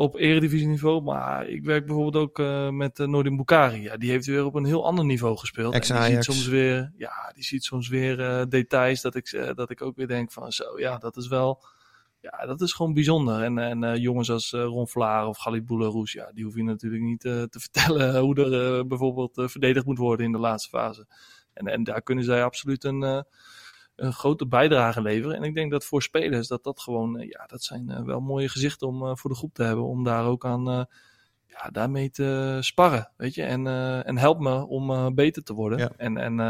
op 0.00 0.16
eredivisieniveau. 0.16 1.02
Maar 1.02 1.48
ik 1.48 1.64
werk 1.64 1.86
bijvoorbeeld 1.86 2.24
ook 2.24 2.38
uh, 2.38 2.68
met 2.68 2.98
uh, 2.98 3.06
Noordin 3.06 3.36
Bukari. 3.36 3.82
Ja, 3.82 3.96
die 3.96 4.10
heeft 4.10 4.26
weer 4.26 4.44
op 4.44 4.54
een 4.54 4.64
heel 4.64 4.84
ander 4.84 5.04
niveau 5.04 5.36
gespeeld. 5.36 5.74
En 5.74 5.80
die 5.80 6.14
ziet 6.14 6.24
soms 6.24 6.46
weer, 6.46 6.92
ja, 6.96 7.32
die 7.34 7.44
ziet 7.44 7.64
soms 7.64 7.88
weer 7.88 8.20
uh, 8.20 8.42
details 8.48 9.00
dat 9.00 9.14
ik, 9.14 9.52
dat 9.54 9.70
ik 9.70 9.82
ook 9.82 9.96
weer 9.96 10.06
denk 10.06 10.32
van 10.32 10.52
zo, 10.52 10.78
ja, 10.78 10.98
dat 10.98 11.16
is 11.16 11.28
wel, 11.28 11.64
ja, 12.20 12.46
dat 12.46 12.60
is 12.60 12.72
gewoon 12.72 12.94
bijzonder. 12.94 13.42
En, 13.42 13.58
en 13.58 14.00
jongens 14.00 14.30
als 14.30 14.50
Ron 14.50 14.88
Vlaar 14.88 15.26
of 15.26 15.38
Galid 15.38 15.66
Bouleroes, 15.66 16.12
ja, 16.12 16.30
die 16.34 16.44
hoef 16.44 16.54
je 16.54 16.62
natuurlijk 16.62 17.02
niet 17.02 17.20
te 17.20 17.58
vertellen 17.66 18.18
hoe 18.20 18.52
er 18.52 18.86
bijvoorbeeld 18.86 19.32
verdedigd 19.34 19.86
moet 19.86 19.98
worden 19.98 20.26
in 20.26 20.32
de 20.32 20.38
laatste 20.38 20.68
fase. 20.68 21.06
En, 21.52 21.66
en 21.66 21.84
daar 21.84 22.02
kunnen 22.02 22.24
zij 22.24 22.44
absoluut 22.44 22.84
een 22.84 23.24
een 24.00 24.12
grote 24.12 24.46
bijdrage 24.46 25.02
leveren. 25.02 25.36
En 25.36 25.42
ik 25.42 25.54
denk 25.54 25.70
dat 25.70 25.84
voor 25.84 26.02
spelers 26.02 26.48
dat 26.48 26.64
dat 26.64 26.80
gewoon, 26.80 27.18
eh, 27.18 27.28
ja, 27.28 27.46
dat 27.46 27.62
zijn 27.62 27.90
uh, 27.90 28.02
wel 28.02 28.20
mooie 28.20 28.48
gezichten 28.48 28.86
om 28.88 29.02
uh, 29.02 29.14
voor 29.14 29.30
de 29.30 29.36
groep 29.36 29.54
te 29.54 29.62
hebben. 29.62 29.84
Om 29.84 30.04
daar 30.04 30.24
ook 30.24 30.44
aan, 30.44 30.64
ja, 31.46 31.68
daarmee 31.72 32.10
te 32.10 32.58
sparren, 32.60 33.12
weet 33.16 33.34
je. 33.34 33.42
En, 33.42 33.66
en 34.04 34.18
help 34.18 34.40
me 34.40 34.66
om 34.66 35.14
beter 35.14 35.42
te 35.42 35.54
worden. 35.54 35.78
Ja. 35.78 35.90
En, 35.96 36.16
en 36.16 36.40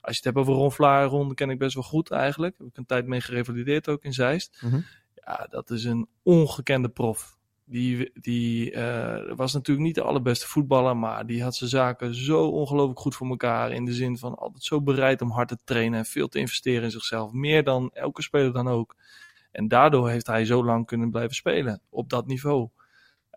als 0.00 0.16
je 0.16 0.16
het 0.16 0.24
hebt 0.24 0.36
over 0.36 0.54
Ron 0.54 0.72
Vlaar, 0.72 1.06
Ron 1.06 1.34
ken 1.34 1.50
ik 1.50 1.58
best 1.58 1.74
wel 1.74 1.82
goed 1.82 2.10
eigenlijk. 2.10 2.58
Heb 2.58 2.66
ik 2.66 2.76
een 2.76 2.86
tijd 2.86 3.06
mee 3.06 3.20
gerevalideerd 3.20 3.88
ook 3.88 4.04
in 4.04 4.12
Zeist. 4.12 4.58
Mm 4.60 4.70
-hmm. 4.70 4.84
Ja, 5.14 5.46
dat 5.50 5.70
is 5.70 5.84
een 5.84 6.08
ongekende 6.22 6.88
prof. 6.88 7.38
Die, 7.70 8.10
die 8.14 8.72
uh, 8.72 9.32
was 9.34 9.52
natuurlijk 9.52 9.86
niet 9.86 9.94
de 9.94 10.02
allerbeste 10.02 10.48
voetballer, 10.48 10.96
maar 10.96 11.26
die 11.26 11.42
had 11.42 11.54
zijn 11.54 11.70
zaken 11.70 12.14
zo 12.14 12.46
ongelooflijk 12.46 12.98
goed 12.98 13.14
voor 13.14 13.28
elkaar. 13.28 13.72
In 13.72 13.84
de 13.84 13.92
zin 13.92 14.18
van 14.18 14.34
altijd 14.34 14.64
zo 14.64 14.82
bereid 14.82 15.22
om 15.22 15.30
hard 15.30 15.48
te 15.48 15.58
trainen 15.64 15.98
en 15.98 16.04
veel 16.04 16.28
te 16.28 16.38
investeren 16.38 16.82
in 16.82 16.90
zichzelf. 16.90 17.32
Meer 17.32 17.64
dan 17.64 17.90
elke 17.92 18.22
speler 18.22 18.52
dan 18.52 18.68
ook. 18.68 18.96
En 19.52 19.68
daardoor 19.68 20.10
heeft 20.10 20.26
hij 20.26 20.44
zo 20.44 20.64
lang 20.64 20.86
kunnen 20.86 21.10
blijven 21.10 21.34
spelen 21.34 21.80
op 21.88 22.08
dat 22.08 22.26
niveau. 22.26 22.68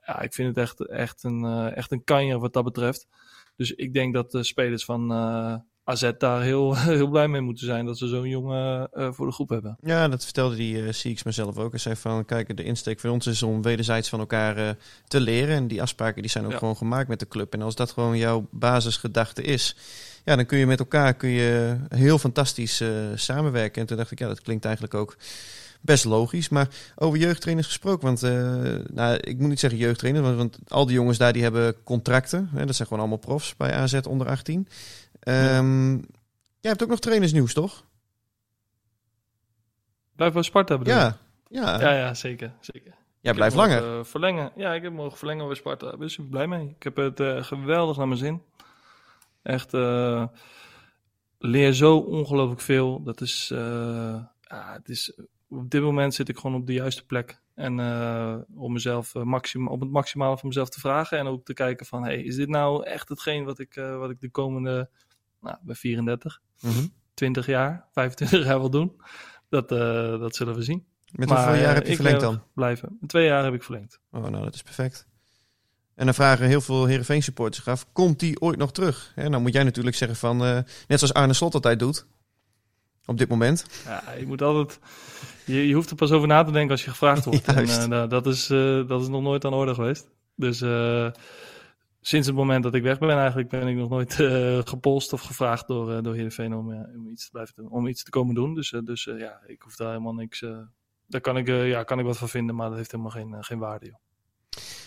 Ja, 0.06 0.22
ik 0.22 0.34
vind 0.34 0.48
het 0.48 0.58
echt, 0.58 0.88
echt, 0.88 1.24
een, 1.24 1.44
uh, 1.44 1.78
echt 1.78 1.92
een 1.92 2.04
kanjer 2.04 2.40
wat 2.40 2.54
dat 2.54 2.64
betreft. 2.64 3.08
Dus 3.56 3.72
ik 3.72 3.94
denk 3.94 4.14
dat 4.14 4.32
de 4.32 4.44
spelers 4.44 4.86
van, 4.86 5.12
uh, 5.12 5.56
AZ 5.84 6.12
daar 6.18 6.42
heel, 6.42 6.78
heel 7.00 7.08
blij 7.08 7.28
mee 7.28 7.42
moeten 7.42 7.66
zijn 7.66 7.86
dat 7.86 7.98
ze 7.98 8.08
zo'n 8.08 8.30
jongen 8.30 8.90
uh, 8.94 9.12
voor 9.12 9.26
de 9.28 9.34
groep 9.34 9.50
hebben. 9.50 9.78
Ja, 9.82 10.08
dat 10.08 10.24
vertelde 10.24 10.56
die 10.56 10.76
uh, 10.82 10.92
Sieks 10.92 11.24
mezelf 11.24 11.58
ook. 11.58 11.72
Hij 11.72 11.80
zei 11.80 11.96
van, 11.96 12.26
kijk, 12.26 12.58
de 12.58 12.64
insteek 12.64 13.00
van 13.00 13.10
ons 13.10 13.28
is 13.28 13.44
om 13.44 13.62
wederzijds 13.62 14.10
van 14.10 14.20
elkaar 14.20 14.58
uh, 14.58 14.70
te 15.08 15.20
leren. 15.20 15.56
En 15.56 15.68
die 15.68 15.82
afspraken 15.82 16.22
die 16.22 16.32
zijn 16.32 16.46
ook 16.46 16.52
Ja. 16.52 16.58
gewoon 16.58 16.78
gemaakt 16.78 17.08
met 17.08 17.20
de 17.20 17.28
club. 17.28 17.54
En 17.54 17.62
als 17.62 17.76
dat 17.76 17.92
gewoon 17.92 18.18
jouw 18.18 18.48
basisgedachte 18.52 19.42
is, 19.42 19.76
ja, 20.26 20.36
dan 20.36 20.46
kun 20.46 20.58
je 20.58 20.66
met 20.66 20.80
elkaar 20.80 21.14
kun 21.14 21.30
je 21.30 21.78
heel 21.90 22.18
fantastisch 22.18 22.82
eh, 22.82 22.90
samenwerken. 23.16 23.82
En 23.82 23.88
toen 23.88 23.98
dacht 23.98 24.12
ik, 24.12 24.20
ja, 24.20 24.28
dat 24.28 24.42
klinkt 24.42 24.66
eigenlijk 24.66 24.94
ook 24.96 25.18
best 25.82 26.06
logisch. 26.06 26.50
Maar 26.50 26.68
over 26.96 27.20
jeugdtrainers 27.20 27.68
gesproken, 27.68 28.06
want 28.06 28.24
eh, 28.24 28.32
nou, 28.94 29.18
ik 29.18 29.40
moet 29.40 29.50
niet 29.50 29.60
zeggen 29.60 29.80
jeugdtrainers, 29.80 30.26
want, 30.26 30.38
want 30.38 30.58
al 30.68 30.86
die 30.86 30.96
jongens 30.96 31.18
daar 31.18 31.34
die 31.34 31.44
hebben 31.44 31.76
contracten. 31.84 32.50
Hè, 32.54 32.66
dat 32.66 32.76
zijn 32.76 32.88
gewoon 32.88 33.04
allemaal 33.04 33.26
profs 33.26 33.56
bij 33.58 33.74
AZ 33.74 34.00
onder 34.10 34.28
18. 34.28 34.68
Ehm, 35.24 35.98
Jij 36.64 36.72
hebt 36.72 36.84
ook 36.84 36.90
nog 36.90 37.00
trainersnieuws, 37.00 37.54
toch? 37.54 37.86
Blijf 40.16 40.34
bij 40.34 40.42
Sparta 40.42 40.78
bedoel? 40.78 40.94
Ja, 40.94 41.18
ja. 41.48 41.80
Ja, 41.80 41.94
ja, 41.94 42.14
zeker. 42.14 42.54
zeker. 42.60 42.96
jij 43.20 43.34
blijft 43.34 43.56
langer. 43.56 43.82
mogen, 43.82 44.06
verlengen. 44.06 44.52
Ja, 44.56 44.74
ik 44.74 44.82
heb 44.84 44.94
mogen 44.94 45.18
verlengen 45.18 45.46
bij 45.46 45.56
Sparta. 45.56 45.86
Daar 45.88 45.98
ben 45.98 46.08
ik 46.08 46.14
super 46.14 46.30
blij 46.30 46.48
mee. 46.48 46.70
Ik 46.70 46.84
heb 46.84 46.96
het 46.96 47.20
eh, 47.20 47.44
geweldig 47.44 47.98
naar 47.98 48.08
mijn 48.08 48.20
zin. 48.20 48.42
Echt, 49.42 49.74
eh, 49.74 50.28
leer 51.38 51.74
zo 51.74 51.98
ongelooflijk 51.98 52.62
veel. 52.62 53.04
Dat 53.04 53.22
is, 53.22 53.50
eh, 53.52 54.22
ja, 54.42 54.74
het 54.74 54.90
is, 54.90 55.20
op 55.50 55.70
dit 55.70 55.82
moment 55.82 56.14
zit 56.14 56.30
ik 56.30 56.38
gewoon 56.38 56.56
op 56.56 56.68
de 56.68 56.74
juiste 56.74 57.06
plek. 57.06 57.42
En 57.56 57.80
om 58.56 58.74
mezelf 58.74 59.14
maxima, 59.14 59.70
op 59.70 59.80
het 59.80 59.92
maximale 59.92 60.38
van 60.38 60.48
mezelf 60.48 60.70
te 60.70 60.80
vragen. 60.80 61.18
En 61.18 61.28
ook 61.28 61.46
te 61.46 61.54
kijken 61.54 61.86
van, 61.86 62.04
hey, 62.04 62.24
is 62.24 62.36
dit 62.36 62.50
nou 62.50 62.84
echt 62.84 63.10
hetgeen 63.10 63.44
wat 63.44 63.60
ik, 63.60 63.74
wat 63.76 64.10
ik 64.10 64.20
de 64.20 64.30
komende, 64.30 64.90
nou, 65.44 65.58
bij 65.62 65.76
34, 65.76 66.42
Mhm. 66.62 66.86
20 67.14 67.46
jaar, 67.46 67.86
25 67.92 68.46
jaar 68.46 68.60
wil 68.60 68.70
doen? 68.70 69.02
Dat, 69.50 69.72
eh, 69.72 69.78
dat 70.20 70.36
zullen 70.36 70.56
we 70.56 70.62
zien. 70.64 70.86
Met 71.12 71.30
Maar, 71.30 71.38
hoeveel 71.38 71.56
jaar 71.62 71.70
eh, 71.70 71.76
heb 71.76 71.84
je 71.86 71.90
ik 71.90 71.96
verlengd 71.96 72.22
dan? 72.22 72.44
Blijven. 72.54 72.98
Twee 73.08 73.26
jaar 73.26 73.44
heb 73.44 73.54
ik 73.54 73.64
verlengd. 73.64 74.00
Oh, 74.12 74.22
nou, 74.28 74.44
dat 74.44 74.54
is 74.54 74.62
perfect. 74.64 75.08
En 75.96 76.06
dan 76.06 76.14
vragen 76.14 76.48
heel 76.48 76.62
veel 76.62 76.86
Heerenveen 76.86 77.24
supporters 77.24 77.68
af, 77.68 77.86
komt 77.92 78.20
die 78.20 78.42
ooit 78.42 78.58
nog 78.58 78.72
terug? 78.72 79.12
Hè, 79.16 79.30
nou 79.30 79.42
moet 79.42 79.54
jij 79.54 79.64
natuurlijk 79.64 79.96
zeggen 79.96 80.18
van, 80.18 80.44
eh, 80.44 80.54
net 80.88 81.00
zoals 81.00 81.14
Arne 81.14 81.34
Slot 81.34 81.54
altijd 81.54 81.80
doet, 81.80 82.06
op 83.06 83.18
dit 83.18 83.30
moment. 83.30 83.66
Ja, 83.86 84.04
je 84.20 84.26
moet 84.28 84.42
altijd. 84.42 84.80
Je, 85.46 85.68
je 85.68 85.74
hoeft 85.74 85.90
er 85.90 85.96
pas 85.96 86.12
over 86.12 86.28
na 86.28 86.44
te 86.44 86.52
denken 86.52 86.72
als 86.72 86.84
je 86.84 86.90
gevraagd 86.90 87.26
wordt. 87.26 87.46
en, 87.48 87.54
Juist. 87.56 87.78
eh, 87.78 87.86
nou, 87.86 88.08
dat, 88.10 88.28
is, 88.28 88.50
eh, 88.50 88.88
dat 88.88 89.02
is 89.02 89.08
nog 89.08 89.22
nooit 89.22 89.46
aan 89.46 89.54
orde 89.54 89.74
geweest. 89.74 90.08
Dus 90.36 90.62
eh, 90.62 91.12
sinds 92.06 92.28
het 92.28 92.36
moment 92.36 92.64
dat 92.64 92.74
ik 92.74 92.84
weg 92.84 93.00
ben, 93.00 93.18
eigenlijk 93.18 93.50
ben 93.50 93.68
ik 93.68 93.76
nog 93.76 93.90
nooit 93.90 94.20
eh, 94.20 94.60
gepolst 94.64 95.14
of 95.14 95.22
gevraagd 95.22 95.68
door, 95.68 95.92
uh, 95.92 96.02
door 96.02 96.14
Heerenveen 96.14 96.56
om, 96.56 96.72
eh, 96.72 96.96
om 96.96 97.08
iets 97.08 97.26
te 97.26 97.32
blijven 97.32 97.70
om 97.70 97.88
iets 97.88 98.04
te 98.04 98.10
komen 98.10 98.36
doen. 98.36 98.56
Dus, 98.56 98.76
dus 98.84 99.04
ja, 99.04 99.42
ik 99.46 99.62
hoef 99.62 99.76
daar 99.76 99.90
helemaal 99.90 100.14
niks. 100.14 100.46
daar 101.08 101.22
kan 101.22 101.38
ik, 101.38 101.48
ja, 101.48 101.84
kan 101.84 102.00
ik 102.00 102.06
wat 102.06 102.18
van 102.18 102.30
vinden, 102.30 102.56
maar 102.56 102.68
dat 102.68 102.78
heeft 102.78 102.92
helemaal 102.92 103.12
geen, 103.12 103.44
geen 103.44 103.60
waarde. 103.60 103.86
Joh. 103.86 103.96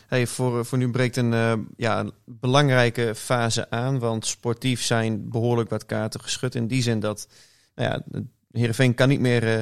Hey, 0.06 0.26
voor, 0.26 0.64
voor 0.64 0.78
nu 0.78 0.90
breekt 0.90 1.16
een, 1.16 1.66
ja, 1.76 2.10
belangrijke 2.24 3.14
fase 3.14 3.70
aan, 3.70 3.98
want 3.98 4.26
sportief 4.26 4.82
zijn 4.82 5.28
behoorlijk 5.28 5.70
wat 5.70 5.86
kaarten 5.86 6.20
geschud. 6.20 6.54
In 6.54 6.66
die 6.66 6.82
zin 6.82 7.00
dat 7.00 7.28
nou 7.74 7.90
ja, 7.90 8.20
Heerenveen 8.56 8.94
kan 8.94 9.08
niet 9.08 9.20
meer 9.20 9.42
eh, 9.42 9.58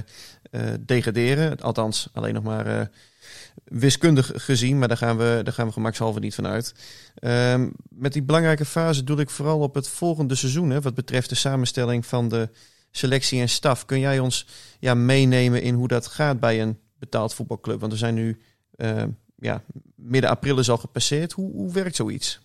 eh, 0.50 0.78
degraderen. 0.80 1.60
Althans, 1.60 2.08
alleen 2.12 2.34
nog 2.34 2.42
maar 2.42 2.66
eh, 2.66 2.86
wiskundig 3.64 4.30
gezien, 4.34 4.78
maar 4.78 4.88
daar 4.88 4.96
gaan 4.96 5.16
we, 5.16 5.40
daar 5.44 5.54
gaan 5.54 5.66
we 5.66 5.72
gemakshalve 5.72 6.20
niet 6.20 6.34
van 6.34 6.46
uit. 6.46 6.74
Ehm, 7.14 7.68
met 7.88 8.12
die 8.12 8.22
belangrijke 8.22 8.64
fase 8.64 9.04
doe 9.04 9.20
ik 9.20 9.30
vooral 9.30 9.60
op 9.60 9.74
het 9.74 9.88
volgende 9.88 10.34
seizoen, 10.34 10.70
hè, 10.70 10.80
wat 10.80 10.94
betreft 10.94 11.28
de 11.28 11.34
samenstelling 11.34 12.06
van 12.06 12.28
de 12.28 12.48
selectie 12.90 13.40
en 13.40 13.48
staf. 13.48 13.84
Kun 13.84 14.00
jij 14.00 14.18
ons 14.18 14.46
ja, 14.78 14.94
meenemen 14.94 15.62
in 15.62 15.74
hoe 15.74 15.88
dat 15.88 16.06
gaat 16.06 16.40
bij 16.40 16.62
een 16.62 16.78
betaald 16.98 17.34
voetbalclub? 17.34 17.80
Want 17.80 17.92
we 17.92 17.98
zijn 17.98 18.14
nu 18.14 18.40
eh, 18.76 19.02
ja, 19.36 19.62
midden 19.94 20.30
april 20.30 20.58
is 20.58 20.70
al 20.70 20.78
gepasseerd. 20.78 21.32
Hoe, 21.32 21.52
hoe 21.52 21.72
werkt 21.72 21.96
zoiets? 21.96 22.40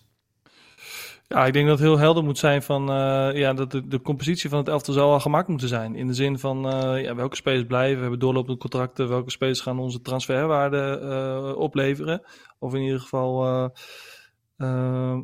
Ja, 1.34 1.46
ik 1.46 1.52
denk 1.52 1.66
dat 1.66 1.78
het 1.78 1.88
heel 1.88 1.98
helder 1.98 2.24
moet 2.24 2.38
zijn 2.38 2.62
van 2.62 2.90
eh, 2.90 3.30
ja, 3.34 3.52
dat 3.52 3.70
de, 3.70 3.88
de 3.88 4.00
compositie 4.00 4.50
van 4.50 4.58
het 4.58 4.68
elftal 4.68 5.00
al 5.00 5.20
gemaakt 5.20 5.48
moeten 5.48 5.68
zijn. 5.68 5.94
In 5.94 6.06
de 6.06 6.14
zin 6.14 6.38
van 6.38 6.66
uh, 6.66 7.02
ja, 7.02 7.14
welke 7.14 7.36
spelers 7.36 7.66
blijven, 7.66 7.94
we 7.94 8.00
hebben 8.00 8.18
doorlopende 8.18 8.58
contracten, 8.58 9.08
welke 9.08 9.30
spelers 9.30 9.60
gaan 9.60 9.78
onze 9.78 10.00
transferwaarde 10.00 11.00
uh, 11.02 11.56
opleveren. 11.56 12.22
Of 12.58 12.74
in 12.74 12.80
ieder 12.80 13.00
geval 13.00 13.44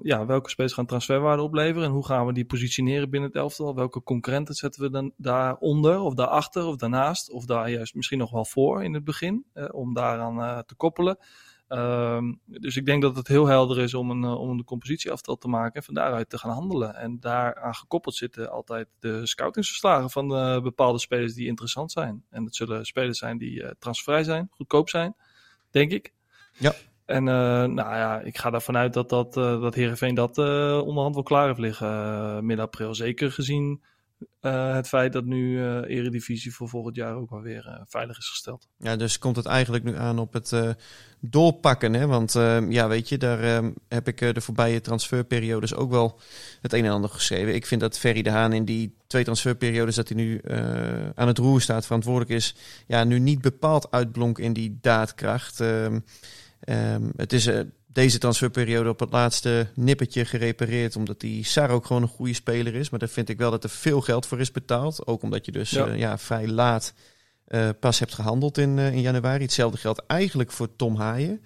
ja, 0.03 0.27
welke 0.27 0.51
spelers 0.51 0.73
gaan 0.73 0.87
transferwaarde 0.87 1.43
opleveren 1.43 1.89
en 1.89 1.95
hoe 1.95 2.07
gaan 2.07 2.27
we 2.27 2.33
die 2.33 2.45
positioneren 2.45 3.11
binnen 3.11 3.29
het 3.29 3.39
elftal. 3.39 3.75
Welke 3.75 4.03
concurrenten 4.03 4.55
zetten 4.55 4.83
we 4.83 4.91
dan 4.91 5.13
daaronder 5.17 6.01
of 6.01 6.15
daarachter 6.15 6.65
of 6.65 6.77
daarnaast 6.77 7.31
of 7.31 7.45
daar 7.45 7.71
juist 7.71 7.95
misschien 7.95 8.19
nog 8.19 8.31
wel 8.31 8.45
voor 8.45 8.85
in 8.85 8.95
het 8.95 9.05
begin 9.05 9.45
om 9.71 9.95
daaraan 9.95 10.65
te 10.67 10.75
koppelen. 10.75 11.19
Um, 11.69 12.41
dus 12.45 12.77
ik 12.77 12.87
denk 12.87 13.03
dat 13.03 13.17
het 13.17 13.29
heel 13.29 13.47
helder 13.47 13.79
is 13.79 13.95
om 13.95 14.11
een, 14.11 14.23
uh, 14.23 14.41
om 14.41 14.51
een 14.51 14.65
compositieaftal 14.65 15.37
te 15.37 15.49
maken 15.49 15.75
en 15.75 15.83
van 15.83 15.95
daaruit 15.95 16.31
te 16.31 16.39
gaan 16.39 16.51
handelen. 16.51 16.95
En 16.95 17.21
daaraan 17.21 17.75
gekoppeld 17.75 18.15
zitten 18.15 18.51
altijd 18.51 18.89
de 18.99 19.27
scoutingsverslagen 19.27 20.11
van 20.11 20.33
uh, 20.33 20.63
bepaalde 20.63 20.99
spelers 20.99 21.35
die 21.35 21.47
interessant 21.47 21.93
zijn. 21.93 22.25
En 22.31 22.45
het 22.45 22.57
zullen 22.57 22.85
spelers 22.85 23.19
zijn 23.19 23.39
die 23.39 23.63
uh, 23.63 23.71
transfervrij 23.79 24.25
zijn, 24.25 24.49
goedkoop 24.51 24.89
zijn, 24.89 25.17
denk 25.71 25.93
ik. 25.93 26.13
Ja. 26.59 26.73
En 27.05 27.25
nou 27.25 27.77
ja, 27.77 28.21
ik 28.21 28.39
ga 28.39 28.53
ervan 28.53 28.77
uit 28.77 28.93
dat, 28.93 29.09
dat, 29.09 29.35
dat 29.35 29.75
Heerenveen 29.75 30.15
dat 30.15 30.39
onderhand 30.83 31.15
wel 31.15 31.23
klaar 31.23 31.47
heeft 31.47 31.59
liggen 31.59 32.47
midden 32.47 32.65
april. 32.65 32.95
Zeker 32.95 33.33
gezien 33.33 33.83
uh, 34.41 34.75
het 34.75 34.89
feit 34.89 35.13
dat 35.13 35.25
nu 35.25 35.59
uh, 35.59 35.97
Eredivisie 35.97 36.55
voor 36.55 36.69
volgend 36.69 36.97
jaar 36.97 37.15
ook 37.15 37.31
alweer 37.31 37.67
uh, 37.67 37.81
veilig 37.87 38.19
is 38.19 38.29
gesteld. 38.29 38.69
Ja, 38.77 38.97
dus 38.97 39.19
komt 39.19 39.37
het 39.37 39.47
eigenlijk 39.47 39.85
nu 39.85 39.97
aan 39.97 40.19
op 40.19 40.33
het 40.33 40.77
doorpakken. 41.21 41.95
Hè? 41.95 42.07
Want 42.07 42.33
ja, 42.69 42.89
weet 42.89 43.09
je, 43.09 43.19
daar 43.19 43.63
heb 43.89 44.09
ik 44.09 44.35
de 44.35 44.41
voorbije 44.41 44.81
transferperiodes 44.81 45.75
ook 45.75 45.91
wel 45.91 46.21
het 46.61 46.73
een 46.73 46.85
en 46.85 46.91
ander 46.91 47.11
geschreven. 47.11 47.55
Ik 47.55 47.67
vind 47.67 47.81
dat 47.81 47.99
Ferry 47.99 48.23
de 48.23 48.31
Haan 48.31 48.53
in 48.53 48.65
die 48.65 48.97
twee 49.07 49.25
transferperiodes 49.25 49.95
dat 49.95 50.09
hij 50.09 50.17
nu 50.17 50.41
aan 51.15 51.27
het 51.27 51.39
roer 51.39 51.61
staat, 51.61 51.87
verantwoordelijk 51.87 52.31
is, 52.31 52.55
ja, 52.87 53.05
nu 53.05 53.19
niet 53.19 53.41
bepaald 53.41 53.91
uitblonk 53.91 54.39
in 54.39 54.53
die 54.53 54.79
daadkracht. 54.81 55.61
Um, 55.61 56.05
het 57.17 57.33
is 57.33 57.51
deze 57.97 58.19
transferperiode 58.19 58.89
op 58.89 59.01
het 59.01 59.13
laatste 59.13 59.67
nippertje 59.75 60.25
gerepareerd. 60.25 60.97
Omdat 60.97 61.21
die 61.21 61.45
Sar 61.45 61.71
ook 61.71 61.87
gewoon 61.87 62.03
een 62.03 62.09
goede 62.09 62.35
speler 62.35 62.75
is. 62.75 62.91
Maar 62.91 62.99
daar 62.99 63.09
vind 63.09 63.29
ik 63.29 63.39
wel 63.39 63.51
dat 63.51 63.65
er 63.65 63.71
veel 63.71 64.01
geld 64.01 64.27
voor 64.27 64.41
is 64.41 64.51
betaald. 64.51 65.07
Ook 65.07 65.23
omdat 65.23 65.47
je 65.47 65.53
dus 65.53 65.71
ja. 65.71 65.87
Uh, 65.87 65.99
ja 65.99 66.19
vrij 66.19 66.49
laat 66.49 66.93
uh, 67.49 67.69
pas 67.81 67.99
hebt 67.99 68.15
gehandeld 68.15 68.59
in, 68.59 68.77
uh, 68.77 68.93
in 68.93 69.01
januari. 69.01 69.43
Hetzelfde 69.43 69.79
geldt 69.79 70.03
eigenlijk 70.07 70.53
voor 70.53 70.77
Tom 70.77 70.97
Haaien. 70.97 71.41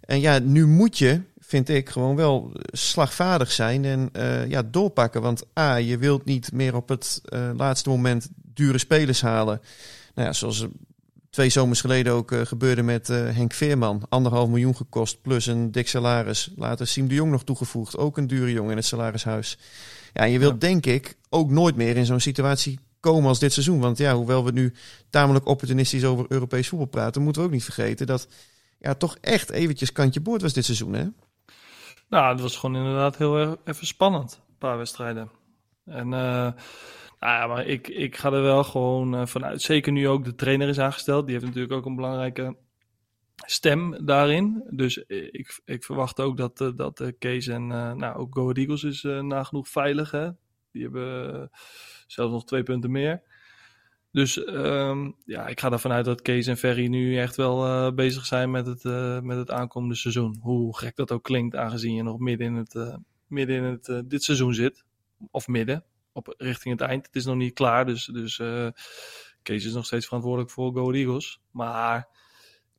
En 0.00 0.20
ja, 0.20 0.38
nu 0.38 0.66
moet 0.66 0.98
je, 0.98 1.20
vind 1.38 1.68
ik, 1.68 1.88
gewoon 1.88 2.16
wel 2.16 2.52
slagvaardig 2.72 3.52
zijn 3.52 3.84
en 3.84 4.10
ja, 4.48 4.62
doorpakken. 4.62 5.22
Want 5.22 5.42
A, 5.58 5.74
je 5.74 5.98
wilt 5.98 6.24
niet 6.24 6.52
meer 6.52 6.74
op 6.74 6.88
het 6.88 7.20
laatste 7.56 7.88
moment 7.88 8.28
dure 8.54 8.78
spelers 8.78 9.20
halen. 9.20 9.60
Nou 10.14 10.26
ja, 10.26 10.32
zoals 10.32 10.66
twee 11.30 11.48
zomers 11.48 11.80
geleden 11.80 12.12
ook 12.12 12.30
uh, 12.30 12.40
gebeurde 12.46 12.82
met 12.82 13.08
uh, 13.08 13.16
Henk 13.16 13.52
Veerman. 13.52 14.06
Anderhalf 14.08 14.48
miljoen 14.48 14.76
gekost 14.76 15.22
plus 15.22 15.46
een 15.46 15.72
dik 15.72 15.88
salaris. 15.88 16.50
Later 16.56 16.86
Siem 16.86 17.08
de 17.08 17.14
Jong 17.14 17.30
nog 17.30 17.44
toegevoegd. 17.44 17.96
Ook 17.96 18.16
een 18.16 18.26
dure 18.26 18.52
jongen 18.52 18.70
in 18.70 18.76
het 18.76 18.86
salarishuis. 18.86 19.58
Ja, 20.12 20.22
en 20.22 20.30
je 20.30 20.38
wilt 20.38 20.60
denk 20.60 20.86
ik 20.86 21.16
ook 21.28 21.50
nooit 21.50 21.76
meer 21.76 21.96
in 21.96 22.06
zo'n 22.06 22.20
situatie 22.20 22.78
komen 23.00 23.28
als 23.28 23.38
dit 23.38 23.52
seizoen. 23.52 23.80
Want 23.80 23.98
ja, 23.98 24.14
hoewel 24.14 24.44
we 24.44 24.52
nu 24.52 24.74
tamelijk 25.10 25.46
opportunistisch 25.46 26.04
over 26.04 26.26
Europees 26.28 26.68
voetbal 26.68 26.88
praten, 26.88 27.22
moeten 27.22 27.42
we 27.42 27.48
ook 27.48 27.54
niet 27.54 27.64
vergeten 27.64 28.06
dat 28.06 28.28
ja, 28.78 28.94
toch 28.94 29.16
echt 29.20 29.50
eventjes 29.50 29.92
kantje 29.92 30.20
boord 30.20 30.42
was 30.42 30.52
dit 30.52 30.64
seizoen, 30.64 30.92
hè? 30.92 31.06
Nou, 32.08 32.32
het 32.32 32.40
was 32.40 32.56
gewoon 32.56 32.76
inderdaad 32.76 33.16
heel 33.16 33.36
erg 33.36 33.56
even 33.64 33.86
spannend, 33.86 34.40
een 34.48 34.58
paar 34.58 34.78
wedstrijden. 34.78 35.30
En 35.84 36.12
uh, 36.12 36.52
nou 37.20 37.32
ja, 37.40 37.46
maar 37.46 37.66
ik, 37.66 37.88
ik 37.88 38.16
ga 38.16 38.32
er 38.32 38.42
wel 38.42 38.64
gewoon 38.64 39.14
uh, 39.14 39.26
vanuit. 39.26 39.62
Zeker 39.62 39.92
nu 39.92 40.08
ook 40.08 40.24
de 40.24 40.34
trainer 40.34 40.68
is 40.68 40.78
aangesteld. 40.78 41.24
Die 41.24 41.34
heeft 41.34 41.46
natuurlijk 41.46 41.74
ook 41.74 41.86
een 41.86 41.96
belangrijke 41.96 42.56
stem 43.34 44.06
daarin. 44.06 44.62
Dus 44.70 44.96
ik, 45.06 45.60
ik 45.64 45.84
verwacht 45.84 46.20
ook 46.20 46.36
dat, 46.36 46.60
uh, 46.60 46.68
dat 46.76 47.12
Kees 47.18 47.46
en 47.46 47.66
nou, 47.66 48.14
ook 48.16 48.34
Go 48.34 48.52
Eagles 48.52 48.82
is 48.82 49.02
nagenoeg 49.02 49.68
veilig. 49.68 50.10
Hè? 50.10 50.30
Die 50.72 50.82
hebben 50.82 51.50
zelfs 52.06 52.32
nog 52.32 52.44
twee 52.44 52.62
punten 52.62 52.90
meer. 52.90 53.22
Dus 54.12 54.36
um, 54.46 55.16
ja, 55.24 55.46
ik 55.46 55.60
ga 55.60 55.72
ervan 55.72 55.92
uit 55.92 56.04
dat 56.04 56.22
Kees 56.22 56.46
en 56.46 56.56
Ferry 56.56 56.86
nu 56.86 57.18
echt 57.18 57.36
wel 57.36 57.66
uh, 57.66 57.94
bezig 57.94 58.26
zijn 58.26 58.50
met 58.50 58.66
het, 58.66 58.84
uh, 58.84 59.20
met 59.20 59.36
het 59.36 59.50
aankomende 59.50 59.94
seizoen. 59.94 60.38
Hoe 60.40 60.78
gek 60.78 60.96
dat 60.96 61.12
ook 61.12 61.22
klinkt, 61.22 61.56
aangezien 61.56 61.94
je 61.94 62.02
nog 62.02 62.18
midden 62.18 62.46
in 62.46 62.54
het, 62.54 62.74
uh, 62.74 62.94
midden 63.26 63.56
in 63.56 63.62
het 63.62 64.10
dit 64.10 64.22
seizoen 64.22 64.54
zit. 64.54 64.84
Of 65.30 65.48
midden, 65.48 65.84
op, 66.12 66.34
richting 66.36 66.78
het 66.78 66.88
eind. 66.88 67.06
Het 67.06 67.16
is 67.16 67.24
nog 67.24 67.36
niet 67.36 67.54
klaar, 67.54 67.86
dus, 67.86 68.04
dus 68.04 68.40
Kees 69.42 69.64
is 69.64 69.72
nog 69.72 69.86
steeds 69.86 70.06
verantwoordelijk 70.06 70.50
voor 70.50 70.72
Go 70.72 70.92
Eagles. 70.92 71.40
Maar 71.50 72.08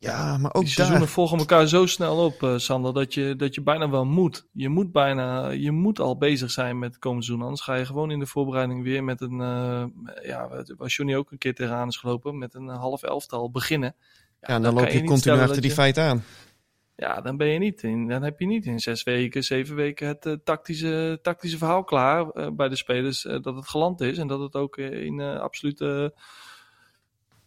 ja, 0.02 0.38
maar 0.38 0.54
ook 0.54 0.62
die 0.62 0.72
seizoenen 0.72 1.06
daar... 1.06 1.14
volgen 1.14 1.38
elkaar 1.38 1.68
zo 1.68 1.86
snel 1.86 2.26
op, 2.26 2.42
uh, 2.42 2.58
Sander, 2.58 2.94
dat 2.94 3.14
je, 3.14 3.36
dat 3.36 3.56
je 3.56 3.62
bijna 3.62 3.90
wel 3.90 4.06
moet. 4.06 4.48
Je 4.52 4.70
moet 4.70 4.92
bijna, 4.92 5.50
je 5.50 5.72
moet 5.72 6.00
al 6.00 6.18
bezig 6.18 6.52
zijn 6.52 6.80
met 6.80 6.90
het 6.90 7.00
komende 7.00 7.26
seizoen. 7.26 7.46
Anders 7.46 7.64
ga 7.64 7.76
je 7.76 7.86
gewoon 7.86 8.12
in 8.12 8.20
de 8.20 8.26
voorbereiding 8.26 8.84
weer 8.84 9.04
met 9.04 9.22
een, 9.22 9.40
uh, 9.40 9.84
ja, 10.24 10.48
waar 10.78 10.88
Johnny 10.88 11.16
ook 11.16 11.32
een 11.32 11.38
keer 11.38 11.54
tegenaan 11.54 11.88
is 11.88 11.98
gelopen, 11.98 12.38
met 12.38 12.54
een 12.54 12.68
half 12.68 13.04
elftal 13.04 13.52
beginnen. 13.52 13.96
Ja, 14.00 14.38
ja 14.42 14.54
dan, 14.54 14.62
dan 14.62 14.74
loop 14.74 14.88
je, 14.88 14.98
je 14.98 15.04
continu 15.04 15.40
achter 15.40 15.62
die 15.62 15.70
je, 15.70 15.76
feit 15.76 15.98
aan. 15.98 16.24
Ja, 17.02 17.22
dan 17.22 17.38
ben 17.38 17.48
je 17.48 17.60
niet 17.60 17.84
in, 17.84 18.08
dan 18.08 18.24
heb 18.24 18.40
je 18.40 18.46
niet 18.46 18.66
in 18.66 18.80
zes 18.80 19.04
weken, 19.04 19.44
zeven 19.44 19.76
weken 19.76 20.08
het 20.08 20.26
uh, 20.26 20.34
tactische, 20.44 21.20
tactische 21.22 21.58
verhaal 21.58 21.84
klaar 21.84 22.54
bij 22.54 22.70
de 22.70 22.76
spelers 22.76 23.22
dat 23.22 23.56
het 23.56 23.68
geland 23.68 24.02
is 24.02 24.18
en 24.18 24.28
dat 24.28 24.40
het 24.40 24.56
ook 24.56 24.78
in 24.78 25.22
absolute 25.22 26.14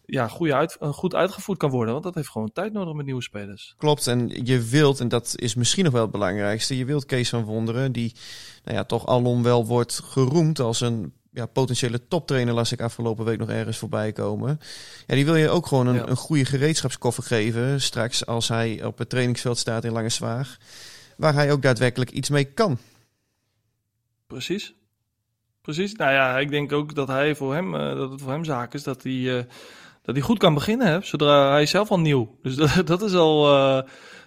ja, 0.05 0.27
goed, 0.27 0.51
uit, 0.51 0.77
goed 0.81 1.15
uitgevoerd 1.15 1.57
kan 1.57 1.69
worden. 1.69 1.91
Want 1.91 2.05
dat 2.05 2.15
heeft 2.15 2.29
gewoon 2.29 2.51
tijd 2.51 2.73
nodig 2.73 2.93
met 2.93 3.05
nieuwe 3.05 3.21
spelers. 3.21 3.75
Klopt, 3.77 4.07
en 4.07 4.45
je 4.45 4.61
wilt, 4.61 4.99
en 4.99 5.07
dat 5.07 5.33
is 5.35 5.55
misschien 5.55 5.83
nog 5.83 5.93
wel 5.93 6.01
het 6.01 6.11
belangrijkste, 6.11 6.77
je 6.77 6.85
wilt 6.85 7.05
Kees 7.05 7.29
van 7.29 7.43
Wonderen, 7.43 7.91
die 7.91 8.15
nou 8.63 8.77
ja, 8.77 8.83
toch 8.83 9.05
alom 9.05 9.43
wel 9.43 9.65
wordt 9.65 9.99
geroemd 10.03 10.59
als 10.59 10.81
een 10.81 11.13
ja, 11.35 11.45
potentiële 11.45 12.07
toptrainer, 12.07 12.53
las 12.53 12.71
ik 12.71 12.81
afgelopen 12.81 13.25
week 13.25 13.39
nog 13.39 13.49
ergens 13.49 13.77
voorbij 13.77 14.11
komen. 14.11 14.59
Ja, 15.07 15.15
die 15.15 15.25
wil 15.25 15.35
je 15.35 15.49
ook 15.49 15.67
gewoon 15.67 15.87
een, 15.87 15.95
ja. 15.95 16.07
een 16.07 16.15
goede 16.15 16.45
gereedschapskoffer 16.45 17.23
geven, 17.23 17.81
straks 17.81 18.25
als 18.25 18.47
hij 18.47 18.83
op 18.83 18.97
het 18.97 19.09
trainingsveld 19.09 19.57
staat 19.57 19.83
in 19.83 19.91
Lange 19.91 20.09
Zwaag, 20.09 20.57
waar 21.17 21.33
hij 21.33 21.51
ook 21.51 21.61
daadwerkelijk 21.61 22.11
iets 22.11 22.29
mee 22.29 22.43
kan. 22.43 22.77
Precies. 24.27 24.73
Precies. 25.61 25.93
Nou 25.93 26.11
ja, 26.11 26.39
ik 26.39 26.49
denk 26.49 26.71
ook 26.71 26.95
dat 26.95 27.07
hij 27.07 27.35
voor 27.35 27.53
hem, 27.53 27.73
uh, 27.73 27.95
dat 27.95 28.11
het 28.11 28.21
voor 28.21 28.31
hem 28.31 28.45
zaak 28.45 28.73
is 28.73 28.83
dat 28.83 29.03
hij 29.03 29.13
uh, 29.13 29.43
dat 30.01 30.15
hij 30.15 30.23
goed 30.23 30.37
kan 30.37 30.53
beginnen, 30.53 30.87
hè, 30.87 31.01
zodra 31.01 31.51
hij 31.51 31.65
zelf 31.65 31.89
al 31.89 31.99
nieuw. 31.99 32.37
Dus 32.41 32.55
dat, 32.75 32.87
dat 32.87 33.01
is 33.01 33.13
al, 33.13 33.53
uh, 33.53 33.81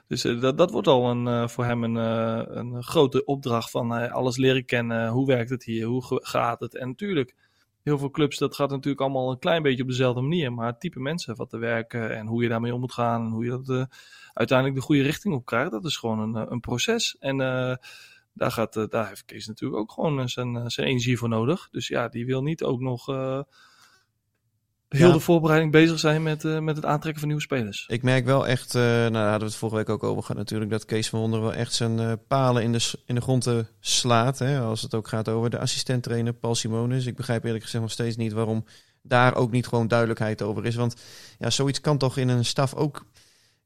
dus 0.08 0.22
dat, 0.22 0.58
dat 0.58 0.70
wordt 0.70 0.86
al 0.86 1.10
een, 1.10 1.26
uh, 1.26 1.48
voor 1.48 1.64
hem 1.64 1.84
een, 1.84 1.94
uh, 1.94 2.42
een 2.56 2.82
grote 2.82 3.24
opdracht 3.24 3.70
van 3.70 4.10
alles 4.10 4.36
leren 4.36 4.64
kennen. 4.64 5.08
Hoe 5.08 5.26
werkt 5.26 5.50
het 5.50 5.64
hier? 5.64 5.86
Hoe 5.86 6.02
gaat 6.22 6.60
het? 6.60 6.76
En 6.76 6.88
natuurlijk, 6.88 7.34
heel 7.82 7.98
veel 7.98 8.10
clubs, 8.10 8.38
dat 8.38 8.54
gaat 8.54 8.70
natuurlijk 8.70 9.00
allemaal 9.00 9.30
een 9.30 9.38
klein 9.38 9.62
beetje 9.62 9.82
op 9.82 9.88
dezelfde 9.88 10.20
manier. 10.20 10.52
Maar 10.52 10.66
het 10.66 10.80
type 10.80 11.00
mensen 11.00 11.36
wat 11.36 11.50
te 11.50 11.58
werken 11.58 12.16
en 12.16 12.26
hoe 12.26 12.42
je 12.42 12.48
daarmee 12.48 12.74
om 12.74 12.80
moet 12.80 12.92
gaan 12.92 13.24
en 13.24 13.30
hoe 13.30 13.44
je 13.44 13.50
dat 13.50 13.88
uiteindelijk 14.32 14.78
de 14.78 14.84
goede 14.84 15.02
richting 15.02 15.34
op 15.34 15.46
krijgt, 15.46 15.70
dat 15.70 15.84
is 15.84 15.96
gewoon 15.96 16.18
een, 16.18 16.52
een 16.52 16.60
proces. 16.60 17.16
En 17.18 17.36
daar, 18.32 18.50
gaat, 18.50 18.90
daar 18.90 19.08
heeft 19.08 19.24
Kees 19.24 19.46
natuurlijk 19.46 19.80
ook 19.80 19.92
gewoon 19.92 20.28
zijn, 20.28 20.70
zijn 20.70 20.86
energie 20.86 21.18
voor 21.18 21.28
nodig. 21.28 21.68
Dus 21.70 21.88
ja, 21.88 22.08
die 22.08 22.26
wil 22.26 22.42
niet 22.42 22.62
ook 22.62 22.80
nog 22.80 23.06
heel 24.88 25.06
ja. 25.06 25.12
de 25.12 25.20
voorbereiding 25.20 25.72
bezig 25.72 25.98
zijn 25.98 26.22
met, 26.22 26.44
uh, 26.44 26.58
met 26.58 26.76
het 26.76 26.84
aantrekken 26.84 27.18
van 27.20 27.28
nieuwe 27.28 27.42
spelers. 27.42 27.84
Ik 27.86 28.02
merk 28.02 28.24
wel 28.24 28.46
echt, 28.46 28.74
uh, 28.74 28.82
nou 28.82 29.12
daar 29.12 29.22
hadden 29.22 29.38
we 29.38 29.44
het 29.44 29.54
vorige 29.54 29.76
week 29.76 29.88
ook 29.88 30.02
over 30.02 30.22
gehad 30.22 30.36
natuurlijk, 30.36 30.70
dat 30.70 30.84
Kees 30.84 31.08
van 31.08 31.20
Wonder 31.20 31.40
wel 31.40 31.54
echt 31.54 31.74
zijn 31.74 31.98
uh, 31.98 32.12
palen 32.28 32.62
in 32.62 32.72
de, 32.72 32.92
in 33.04 33.14
de 33.14 33.20
grond 33.20 33.48
slaat. 33.80 34.38
Hè, 34.38 34.60
als 34.60 34.82
het 34.82 34.94
ook 34.94 35.08
gaat 35.08 35.28
over 35.28 35.50
de 35.50 35.58
assistent-trainer 35.58 36.32
Paul 36.32 36.54
Simonis. 36.54 37.06
Ik 37.06 37.16
begrijp 37.16 37.44
eerlijk 37.44 37.64
gezegd 37.64 37.82
nog 37.82 37.92
steeds 37.92 38.16
niet 38.16 38.32
waarom 38.32 38.64
daar 39.02 39.34
ook 39.34 39.50
niet 39.50 39.66
gewoon 39.66 39.88
duidelijkheid 39.88 40.42
over 40.42 40.66
is. 40.66 40.74
Want 40.74 40.96
ja, 41.38 41.50
zoiets 41.50 41.80
kan 41.80 41.98
toch 41.98 42.16
in 42.16 42.28
een 42.28 42.44
staf 42.44 42.74
ook... 42.74 43.04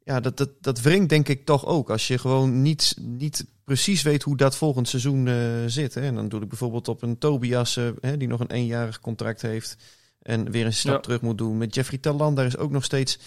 Ja, 0.05 0.21
dat, 0.21 0.37
dat, 0.37 0.51
dat 0.61 0.81
wringt 0.81 1.09
denk 1.09 1.29
ik 1.29 1.45
toch 1.45 1.67
ook. 1.67 1.91
Als 1.91 2.09
je 2.09 2.19
gewoon 2.19 2.63
niet, 2.63 2.97
niet 3.01 3.47
precies 3.65 4.03
weet 4.03 4.23
hoe 4.23 4.37
dat 4.37 4.57
volgend 4.57 4.89
seizoen 4.89 5.29
zit. 5.67 5.95
Hè. 5.95 6.01
En 6.01 6.15
dan 6.15 6.29
doe 6.29 6.43
ik 6.43 6.49
bijvoorbeeld 6.49 6.89
op 6.89 7.03
een 7.03 7.19
Tobias, 7.19 7.75
hè, 8.01 8.17
die 8.17 8.29
nog 8.29 8.41
een 8.41 8.51
eenjarig 8.51 9.01
contract 9.01 9.43
heeft... 9.43 9.77
En 10.23 10.51
weer 10.51 10.67
een 10.67 10.73
stap 10.73 10.95
ja. 10.95 11.01
terug 11.01 11.21
moet 11.21 11.39
doen. 11.39 11.59
Met 11.59 11.75
Jeffrey 11.75 11.99
Talan, 11.99 12.35
daar 12.35 12.47
is 12.47 12.57
ook 12.57 12.71
nog 12.71 12.85
steeds, 12.85 13.19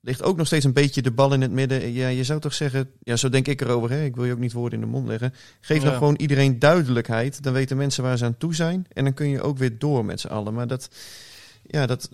ligt 0.00 0.22
ook 0.22 0.36
nog 0.36 0.46
steeds 0.46 0.64
een 0.64 0.72
beetje 0.72 1.02
de 1.02 1.12
bal 1.12 1.32
in 1.32 1.40
het 1.40 1.50
midden. 1.50 1.92
Ja, 1.92 2.08
je 2.08 2.24
zou 2.24 2.40
toch 2.40 2.54
zeggen, 2.54 2.90
ja, 3.02 3.16
zo 3.16 3.28
denk 3.28 3.48
ik 3.48 3.60
erover. 3.60 3.90
Hè? 3.90 4.04
Ik 4.04 4.16
wil 4.16 4.24
je 4.24 4.32
ook 4.32 4.38
niet 4.38 4.52
woorden 4.52 4.78
in 4.78 4.84
de 4.84 4.90
mond 4.90 5.08
leggen. 5.08 5.34
Geef 5.60 5.82
ja. 5.82 5.84
dan 5.88 5.98
gewoon 5.98 6.16
iedereen 6.16 6.58
duidelijkheid. 6.58 7.42
Dan 7.42 7.52
weten 7.52 7.76
mensen 7.76 8.02
waar 8.02 8.18
ze 8.18 8.24
aan 8.24 8.36
toe 8.36 8.54
zijn. 8.54 8.86
En 8.92 9.04
dan 9.04 9.14
kun 9.14 9.28
je 9.28 9.42
ook 9.42 9.58
weer 9.58 9.78
door 9.78 10.04
met 10.04 10.20
z'n 10.20 10.28
allen. 10.28 10.54
Maar 10.54 10.66
dat, 10.66 10.88
ja, 11.62 11.86
dat, 11.86 12.10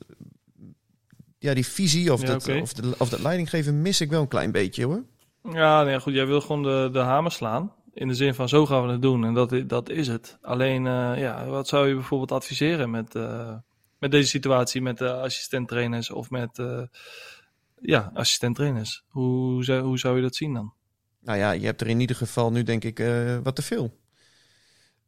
ja, 1.38 1.54
die 1.54 1.66
visie 1.66 2.12
of, 2.12 2.20
ja, 2.20 2.26
dat, 2.26 2.42
okay. 2.42 2.60
of, 2.60 2.72
de, 2.72 2.94
of 2.98 3.08
dat 3.08 3.20
leidinggeven 3.20 3.82
mis 3.82 4.00
ik 4.00 4.10
wel 4.10 4.20
een 4.20 4.28
klein 4.28 4.52
beetje 4.52 4.84
hoor. 4.84 5.04
Ja, 5.52 5.82
nee, 5.82 6.00
goed. 6.00 6.14
Jij 6.14 6.26
wil 6.26 6.40
gewoon 6.40 6.62
de, 6.62 6.88
de 6.92 6.98
hamer 6.98 7.32
slaan. 7.32 7.72
In 7.92 8.08
de 8.08 8.14
zin 8.14 8.34
van 8.34 8.48
zo 8.48 8.66
gaan 8.66 8.86
we 8.86 8.92
het 8.92 9.02
doen. 9.02 9.24
En 9.24 9.34
dat, 9.34 9.54
dat 9.66 9.88
is 9.88 10.06
het. 10.06 10.38
Alleen, 10.42 10.84
uh, 10.84 11.12
ja, 11.16 11.46
wat 11.46 11.68
zou 11.68 11.88
je 11.88 11.94
bijvoorbeeld 11.94 12.32
adviseren 12.32 12.90
met, 12.90 13.14
uh, 13.14 13.54
met 13.98 14.10
deze 14.10 14.28
situatie 14.28 14.82
met 14.82 14.98
de 14.98 15.12
assistent-trainers 15.12 16.10
of 16.10 16.30
met 16.30 16.58
uh, 16.58 16.82
ja, 17.80 18.10
assistent-trainers? 18.14 19.04
Hoe, 19.08 19.64
zou, 19.64 19.82
hoe 19.82 19.98
zou 19.98 20.16
je 20.16 20.22
dat 20.22 20.36
zien 20.36 20.54
dan? 20.54 20.72
Nou 21.20 21.38
ja, 21.38 21.50
je 21.50 21.64
hebt 21.64 21.80
er 21.80 21.88
in 21.88 22.00
ieder 22.00 22.16
geval 22.16 22.52
nu 22.52 22.62
denk 22.62 22.84
ik 22.84 23.00
uh, 23.00 23.38
wat 23.42 23.56
te 23.56 23.62
veel. 23.62 23.96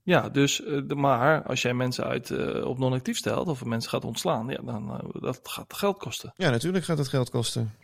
Ja, 0.02 0.28
dus 0.28 0.62
maar 0.94 1.42
als 1.42 1.62
jij 1.62 1.74
mensen 1.74 2.04
uit 2.04 2.30
uh, 2.30 2.66
op 2.66 2.78
non-actief 2.78 3.16
stelt 3.16 3.48
of 3.48 3.64
mensen 3.64 3.90
gaat 3.90 4.04
ontslaan, 4.04 4.48
ja, 4.48 4.60
dan 4.62 5.10
dat 5.20 5.40
gaat 5.42 5.74
geld 5.74 5.98
kosten. 5.98 6.32
Ja, 6.36 6.50
natuurlijk 6.50 6.84
gaat 6.84 6.98
het 6.98 7.08
geld 7.08 7.30
kosten. 7.30 7.74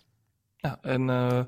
Ja, 0.56 0.78
en 0.82 1.46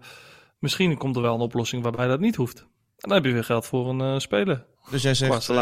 misschien 0.59 0.97
komt 0.97 1.17
er 1.17 1.23
wel 1.23 1.35
een 1.35 1.41
oplossing 1.41 1.83
waarbij 1.83 2.07
dat 2.07 2.21
niet 2.21 2.37
hoeft. 2.37 2.67
En 2.99 3.09
dan 3.09 3.13
heb 3.13 3.25
je 3.25 3.33
weer 3.33 3.45
geld 3.45 3.67
voor 3.67 3.89
een 3.89 4.21
speler. 4.21 4.65
Dus 4.91 5.03
jij 5.03 5.15
zegt, 5.15 5.49
uh, 5.49 5.57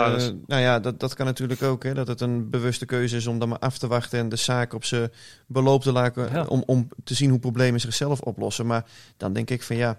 nou 0.47 0.63
ja, 0.63 0.81
dat, 0.81 1.01
dat 1.01 1.15
kan 1.15 1.27
natuurlijk 1.27 1.63
ook, 1.63 1.83
hè, 1.83 1.95
dat 1.95 2.09
het 2.09 2.21
een 2.21 2.51
bewuste 2.51 2.87
keuze 2.87 3.17
is 3.17 3.27
om 3.27 3.39
dan 3.39 3.49
maar 3.49 3.59
af 3.59 3.79
te 3.79 3.87
wachten 3.87 4.19
en 4.19 4.29
de 4.29 4.37
zaak 4.37 4.73
op 4.73 4.85
zijn 4.85 5.13
beloop 5.47 5.83
te 5.83 5.93
laten, 5.93 6.33
ja. 6.33 6.45
om, 6.45 6.63
om 6.67 6.89
te 7.05 7.15
zien 7.15 7.31
hoe 7.31 7.39
problemen 7.39 7.81
zichzelf 7.81 8.21
oplossen. 8.21 8.67
Maar 8.67 8.85
dan 9.17 9.33
denk 9.33 9.51
ik 9.51 9.63
van 9.63 9.77
ja, 9.77 9.99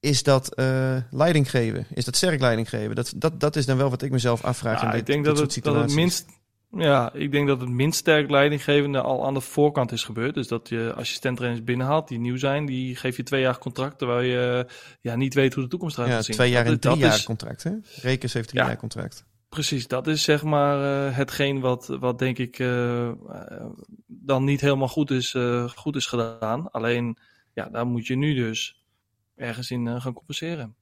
is 0.00 0.22
dat 0.22 0.58
uh, 0.58 0.96
leiding 1.10 1.50
geven? 1.50 1.86
Is 1.94 2.04
dat 2.04 2.16
sterk 2.16 2.40
leiding 2.40 2.68
geven? 2.68 2.94
Dat, 2.94 3.12
dat, 3.16 3.40
dat 3.40 3.56
is 3.56 3.66
dan 3.66 3.76
wel 3.76 3.90
wat 3.90 4.02
ik 4.02 4.10
mezelf 4.10 4.44
afvraag. 4.44 4.80
Ja, 4.80 4.86
in 4.86 4.90
dit, 4.90 5.00
ik 5.00 5.06
denk 5.06 5.24
dit 5.24 5.36
dat, 5.36 5.54
het, 5.54 5.64
dat 5.64 5.74
het 5.74 5.94
minst 5.94 6.26
ja, 6.70 7.12
ik 7.12 7.32
denk 7.32 7.48
dat 7.48 7.60
het 7.60 7.68
minst 7.68 7.98
sterk 7.98 8.30
leidinggevende 8.30 9.00
al 9.00 9.26
aan 9.26 9.34
de 9.34 9.40
voorkant 9.40 9.92
is 9.92 10.04
gebeurd. 10.04 10.34
Dus 10.34 10.48
dat 10.48 10.68
je 10.68 10.92
assistenttrainers 10.96 11.64
binnenhaalt 11.64 12.08
die 12.08 12.18
nieuw 12.18 12.36
zijn, 12.36 12.66
die 12.66 12.96
geef 12.96 13.16
je 13.16 13.22
twee 13.22 13.40
jaar 13.40 13.58
contract, 13.58 13.98
terwijl 13.98 14.20
je 14.20 14.66
ja, 15.00 15.16
niet 15.16 15.34
weet 15.34 15.54
hoe 15.54 15.62
de 15.62 15.68
toekomst 15.68 15.96
eruit 15.96 16.10
ja, 16.10 16.16
gaat 16.16 16.24
zien. 16.24 16.34
twee 16.34 16.50
jaar 16.50 16.66
en 16.66 16.80
drie 16.80 16.96
jaar 16.96 17.14
is... 17.14 17.24
contract, 17.24 17.62
hè? 17.62 17.72
Rekens 18.00 18.32
heeft 18.32 18.48
drie 18.48 18.60
ja, 18.60 18.66
jaar 18.66 18.78
contract. 18.78 19.26
Precies, 19.48 19.86
dat 19.86 20.06
is 20.06 20.22
zeg 20.22 20.42
maar 20.42 21.06
uh, 21.08 21.16
hetgeen 21.16 21.60
wat, 21.60 21.86
wat 21.86 22.18
denk 22.18 22.38
ik 22.38 22.58
uh, 22.58 23.12
dan 24.06 24.44
niet 24.44 24.60
helemaal 24.60 24.88
goed 24.88 25.10
is, 25.10 25.34
uh, 25.34 25.68
goed 25.68 25.96
is 25.96 26.06
gedaan. 26.06 26.70
Alleen, 26.70 27.18
ja, 27.52 27.68
daar 27.68 27.86
moet 27.86 28.06
je 28.06 28.16
nu 28.16 28.34
dus 28.34 28.82
ergens 29.36 29.70
in 29.70 30.00
gaan 30.00 30.12
compenseren. 30.12 30.74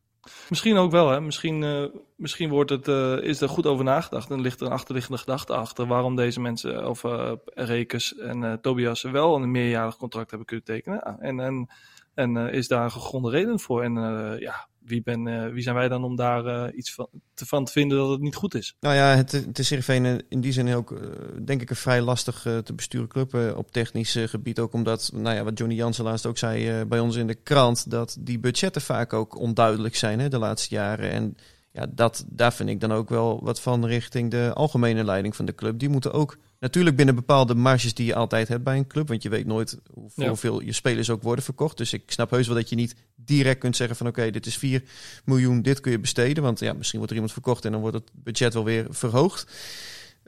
Misschien 0.49 0.77
ook 0.77 0.91
wel, 0.91 1.11
hè. 1.11 1.21
Misschien, 1.21 1.63
uh, 1.63 1.85
misschien 2.17 2.49
wordt 2.49 2.71
het, 2.71 2.89
uh, 2.89 3.23
is 3.23 3.41
er 3.41 3.49
goed 3.49 3.67
over 3.67 3.85
nagedacht 3.85 4.31
en 4.31 4.41
ligt 4.41 4.61
er 4.61 4.67
een 4.67 4.73
achterliggende 4.73 5.19
gedachte 5.19 5.55
achter 5.55 5.87
waarom 5.87 6.17
deze 6.17 6.41
mensen, 6.41 6.89
of 6.89 7.05
uh, 7.05 7.33
Rekens 7.45 8.17
en 8.17 8.59
Tobias, 8.61 9.03
wel 9.03 9.35
een 9.35 9.51
meerjarig 9.51 9.97
contract 9.97 10.31
hebben 10.31 10.47
kunnen 10.47 10.67
tekenen. 10.67 11.03
En, 11.21 11.41
en 11.41 11.69
En 12.15 12.37
is 12.37 12.69
daar 12.69 12.85
een 12.85 12.91
gegronde 12.91 13.31
reden 13.31 13.61
voor. 13.61 13.83
En 13.83 13.95
ja, 14.41 14.69
wie, 14.87 15.03
ben, 15.03 15.53
wie 15.53 15.63
zijn 15.63 15.75
wij 15.75 15.89
dan 15.89 16.05
om 16.05 16.17
daar 16.17 16.73
iets 16.73 16.95
van 16.95 17.09
te, 17.35 17.47
van 17.47 17.65
te 17.65 17.73
vinden 17.73 17.99
dat 17.99 18.11
het 18.11 18.21
niet 18.21 18.35
goed 18.35 18.55
is? 18.55 18.77
Nou 18.81 18.95
ja, 18.95 19.17
het, 19.17 19.33
het 19.33 19.59
is 19.59 19.71
Heerenveen 19.71 20.23
in 20.29 20.41
die 20.41 20.53
zin 20.53 20.75
ook, 20.75 21.01
denk 21.45 21.63
ik, 21.63 21.71
een 21.71 21.77
vrij 21.77 22.01
lastig 22.01 22.41
te 22.65 22.73
besturen 22.75 23.09
club 23.09 23.55
op 23.57 23.73
technisch 23.73 24.19
gebied. 24.25 24.59
Ook 24.59 24.73
omdat, 24.73 25.11
nou 25.15 25.37
ja, 25.37 25.45
wat 25.45 25.59
Johnny 25.59 25.77
Jansen 25.77 26.05
laatst 26.05 26.27
ook 26.27 26.39
zei 26.39 26.85
bij 26.85 27.01
ons 27.01 27.17
in 27.17 27.27
de 27.27 27.35
krant, 27.35 27.91
dat 27.91 28.17
die 28.21 28.39
budgetten 28.39 28.83
vaak 28.83 29.13
ook 29.13 29.39
onduidelijk 29.39 29.97
zijn 29.97 30.21
hè, 30.21 30.29
de 30.29 30.39
laatste 30.39 30.75
jaren. 30.75 31.11
En 31.11 31.37
ja, 31.73 31.87
dat, 31.91 32.25
daar 32.29 32.53
vind 32.53 32.69
ik 32.69 32.81
dan 32.81 32.93
ook 32.93 33.09
wel 33.09 33.41
wat 33.43 33.61
van 33.61 33.87
richting 33.87 34.31
de 34.31 34.51
algemene 34.55 35.05
leiding 35.05 35.37
van 35.37 35.45
de 35.45 35.55
club. 35.55 35.79
Die 35.79 35.89
moeten 35.89 36.13
ook 36.13 36.39
natuurlijk 36.59 36.97
binnen 36.97 37.15
bepaalde 37.15 37.55
marges 37.55 37.95
die 37.95 38.07
je 38.07 38.15
altijd 38.15 38.49
hebt 38.49 38.65
bij 38.65 38.77
een 38.77 38.87
club. 38.87 39.09
Want 39.09 39.23
je 39.23 39.29
weet 39.29 39.47
nooit 39.47 39.79
hoeveel 40.15 40.61
je 40.61 40.73
spelers 40.73 41.11
ook 41.11 41.23
worden 41.23 41.45
verkocht. 41.45 41.77
Dus 41.77 41.93
ik 41.93 42.03
snap 42.07 42.31
heus 42.31 42.47
wel 42.47 42.57
dat 42.57 42.69
je 42.69 42.77
niet 42.77 42.97
direct 43.27 43.59
kunt 43.59 43.77
zeggen 43.77 43.97
van 43.97 44.07
oké, 44.07 44.31
dit 44.31 44.47
is 44.47 44.57
4 44.57 44.83
miljoen, 45.25 45.63
dit 45.63 45.81
kun 45.81 45.93
je 45.93 45.99
besteden. 45.99 46.43
Want 46.43 46.59
ja, 46.59 46.73
misschien 46.73 46.99
wordt 46.99 47.13
er 47.13 47.19
iemand 47.19 47.37
verkocht 47.37 47.65
en 47.65 47.73
dan 47.73 47.81
wordt 47.81 47.97
het 47.97 48.11
budget 48.15 48.55
wel 48.55 48.65
weer 48.65 48.87
verhoogd. 48.91 49.47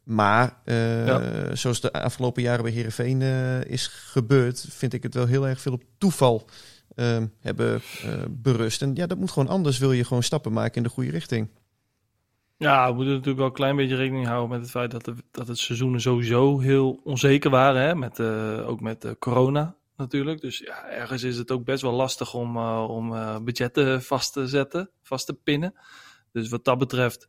Maar 0.08 0.56
uh, 0.64 1.16
zoals 1.52 1.80
de 1.80 1.92
afgelopen 1.92 2.42
jaren 2.42 2.62
bij 2.62 2.72
Herenveen 2.72 3.20
uh, 3.20 3.64
is 3.64 3.86
gebeurd, 3.86 4.66
vind 4.68 4.92
ik 4.92 5.02
het 5.02 5.14
wel 5.14 5.26
heel 5.26 5.48
erg 5.48 5.60
veel 5.60 5.72
op 5.72 5.82
toeval 5.98 6.48
uh, 6.94 7.16
hebben 7.40 7.80
uh, 8.04 8.12
berust. 8.30 8.82
En 8.82 8.94
ja, 8.94 9.06
dat 9.06 9.18
moet 9.18 9.30
gewoon 9.30 9.48
anders, 9.48 9.78
wil 9.78 9.92
je 9.92 10.04
gewoon 10.04 10.22
stappen 10.22 10.52
maken 10.52 10.76
in 10.76 10.82
de 10.82 10.88
goede 10.88 11.10
richting. 11.10 11.48
Ja, 12.56 12.88
we 12.88 12.94
moeten 12.94 13.12
natuurlijk 13.12 13.38
wel 13.38 13.46
een 13.46 13.52
klein 13.52 13.76
beetje 13.76 13.96
rekening 13.96 14.26
houden 14.26 14.50
met 14.50 14.60
het 14.60 14.70
feit 14.70 14.90
dat, 14.90 15.04
de, 15.04 15.14
dat 15.30 15.48
het 15.48 15.58
seizoenen 15.58 16.00
sowieso 16.00 16.58
heel 16.58 17.00
onzeker 17.04 17.50
waren. 17.50 17.82
Hè? 17.82 17.94
Met, 17.94 18.20
ook 18.66 18.80
met 18.80 19.14
corona 19.18 19.76
natuurlijk. 19.98 20.40
Dus 20.40 20.58
ja, 20.58 20.88
ergens 20.88 21.22
is 21.22 21.36
het 21.36 21.50
ook 21.50 21.64
best 21.64 21.82
wel 21.82 21.92
lastig 21.92 22.34
om, 22.34 22.56
om 22.76 23.44
budgetten 23.44 24.02
vast 24.02 24.32
te 24.32 24.46
zetten, 24.46 24.90
vast 25.02 25.26
te 25.26 25.34
pinnen. 25.34 25.74
Dus 26.32 26.48
wat 26.48 26.64
dat 26.64 26.78
betreft 26.78 27.28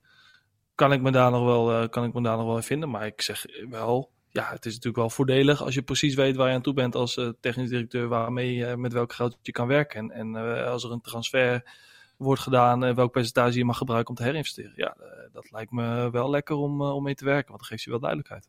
kan 0.75 0.91
ik 0.91 1.01
me 1.01 1.11
daar 1.11 1.31
nog 1.31 1.45
wel, 1.45 1.89
kan 1.89 2.03
ik 2.03 2.13
me 2.13 2.21
daar 2.21 2.37
nog 2.37 2.45
wel 2.45 2.55
in 2.55 2.63
vinden. 2.63 2.89
Maar 2.89 3.05
ik 3.05 3.21
zeg 3.21 3.45
wel, 3.69 4.11
ja, 4.29 4.49
het 4.49 4.65
is 4.65 4.71
natuurlijk 4.73 4.97
wel 4.97 5.09
voordelig 5.09 5.61
als 5.61 5.73
je 5.73 5.81
precies 5.81 6.15
weet 6.15 6.35
waar 6.35 6.47
je 6.47 6.55
aan 6.55 6.61
toe 6.61 6.73
bent 6.73 6.95
als 6.95 7.19
technisch 7.39 7.69
directeur, 7.69 8.07
waarmee 8.07 8.53
je 8.53 8.77
met 8.77 8.93
welk 8.93 9.13
geld 9.13 9.37
je 9.41 9.51
kan 9.51 9.67
werken. 9.67 10.11
En, 10.11 10.35
en 10.35 10.65
als 10.65 10.83
er 10.83 10.91
een 10.91 11.01
transfer 11.01 11.63
wordt 12.17 12.41
gedaan, 12.41 12.95
welk 12.95 13.11
percentage 13.11 13.57
je 13.57 13.65
mag 13.65 13.77
gebruiken 13.77 14.09
om 14.09 14.15
te 14.15 14.23
herinvesteren. 14.23 14.73
Ja, 14.75 14.97
dat 15.31 15.51
lijkt 15.51 15.71
me 15.71 16.09
wel 16.11 16.29
lekker 16.29 16.55
om, 16.55 16.81
om 16.81 17.03
mee 17.03 17.15
te 17.15 17.25
werken, 17.25 17.47
want 17.47 17.59
dat 17.59 17.69
geeft 17.69 17.83
je 17.83 17.89
wel 17.89 17.99
duidelijkheid. 17.99 18.47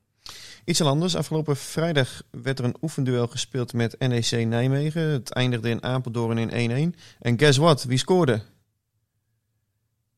Iets 0.65 0.83
anders. 0.83 1.17
Afgelopen 1.17 1.57
vrijdag 1.57 2.23
werd 2.31 2.59
er 2.59 2.65
een 2.65 2.77
oefenduel 2.83 3.27
gespeeld 3.27 3.73
met 3.73 3.99
NEC 3.99 4.47
Nijmegen. 4.47 5.03
Het 5.03 5.33
eindigde 5.33 5.69
in 5.69 5.83
Apeldoorn 5.83 6.39
in 6.39 6.93
1-1. 6.95 6.99
En 7.19 7.39
guess 7.39 7.59
what? 7.59 7.85
Wie 7.85 7.99
scoorde? 7.99 8.43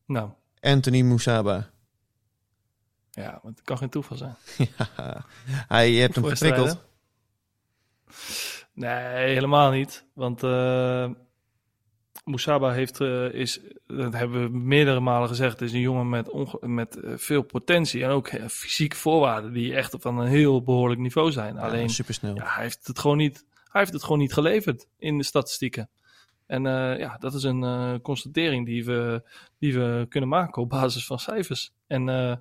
Nou. 0.05 0.29
Anthony 0.59 1.01
Moussaba. 1.01 1.69
Ja, 3.11 3.29
maar 3.31 3.51
het 3.51 3.61
kan 3.63 3.77
geen 3.77 3.89
toeval 3.89 4.17
zijn. 4.17 4.35
ja, 4.77 5.25
hij, 5.45 5.91
je 5.91 6.01
hebt 6.01 6.15
hem 6.15 6.25
geprikkeld. 6.25 6.77
Nee, 8.73 9.33
helemaal 9.33 9.71
niet. 9.71 10.05
Want 10.13 10.43
uh, 10.43 11.09
Moussaba 12.23 12.71
heeft, 12.71 12.99
uh, 12.99 13.33
is, 13.33 13.59
dat 13.87 14.13
hebben 14.13 14.41
we 14.43 14.57
meerdere 14.57 14.99
malen 14.99 15.27
gezegd, 15.27 15.61
is 15.61 15.73
een 15.73 15.79
jongen 15.79 16.09
met, 16.09 16.33
met 16.61 16.97
uh, 17.03 17.13
veel 17.17 17.41
potentie 17.41 18.03
en 18.03 18.09
ook 18.09 18.29
fysieke 18.49 18.95
voorwaarden 18.95 19.53
die 19.53 19.75
echt 19.75 19.95
van 19.99 20.19
een 20.19 20.27
heel 20.27 20.63
behoorlijk 20.63 21.01
niveau 21.01 21.31
zijn. 21.31 21.55
Ja, 21.55 21.61
Alleen, 21.61 21.89
supersnel. 21.89 22.35
Ja, 22.35 22.45
hij 22.45 22.63
heeft 22.63 22.87
het 22.87 22.99
gewoon 22.99 23.17
niet, 23.17 23.45
hij 23.71 23.81
heeft 23.81 23.93
het 23.93 24.03
gewoon 24.03 24.19
niet 24.19 24.33
geleverd 24.33 24.87
in 24.97 25.17
de 25.17 25.23
statistieken. 25.23 25.89
En 26.45 26.63
ja, 26.97 27.17
dat 27.19 27.33
is 27.33 27.43
een 27.43 28.01
constatering 28.01 28.65
die 28.65 28.85
we, 28.85 29.29
die 29.59 29.73
we 29.73 30.05
kunnen 30.09 30.29
maken 30.29 30.61
op 30.61 30.69
basis 30.69 31.05
van 31.05 31.19
cijfers. 31.19 31.71
En 31.87 32.39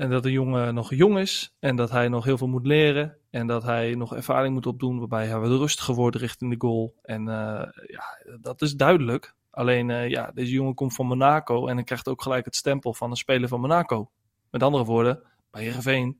en 0.00 0.10
dat 0.10 0.22
de 0.22 0.32
jongen 0.32 0.74
nog 0.74 0.94
jong 0.94 1.18
is 1.18 1.54
en 1.58 1.76
dat 1.76 1.90
hij 1.90 2.08
nog 2.08 2.24
heel 2.24 2.38
veel 2.38 2.48
moet 2.48 2.66
leren. 2.66 3.16
En 3.30 3.46
dat 3.46 3.62
hij 3.62 3.94
nog 3.94 4.14
ervaring 4.14 4.54
moet 4.54 4.66
opdoen 4.66 4.98
waarbij 4.98 5.26
hij 5.26 5.38
wat 5.38 5.50
rustiger 5.50 5.94
wordt 5.94 6.16
richting 6.16 6.50
de 6.50 6.66
goal. 6.66 6.94
En 7.02 7.20
uh, 7.20 7.62
ja, 7.86 8.04
dat 8.40 8.62
is 8.62 8.74
duidelijk. 8.74 9.34
Alleen, 9.50 9.88
uh, 9.88 10.08
ja, 10.08 10.30
deze 10.34 10.52
jongen 10.52 10.74
komt 10.74 10.94
van 10.94 11.06
Monaco 11.06 11.66
en 11.66 11.74
hij 11.74 11.84
krijgt 11.84 12.08
ook 12.08 12.22
gelijk 12.22 12.44
het 12.44 12.56
stempel 12.56 12.94
van 12.94 13.10
een 13.10 13.16
speler 13.16 13.48
van 13.48 13.60
Monaco. 13.60 14.10
Met 14.50 14.62
andere 14.62 14.84
woorden, 14.84 15.22
bij 15.50 15.62
Heerenveen 15.62 16.18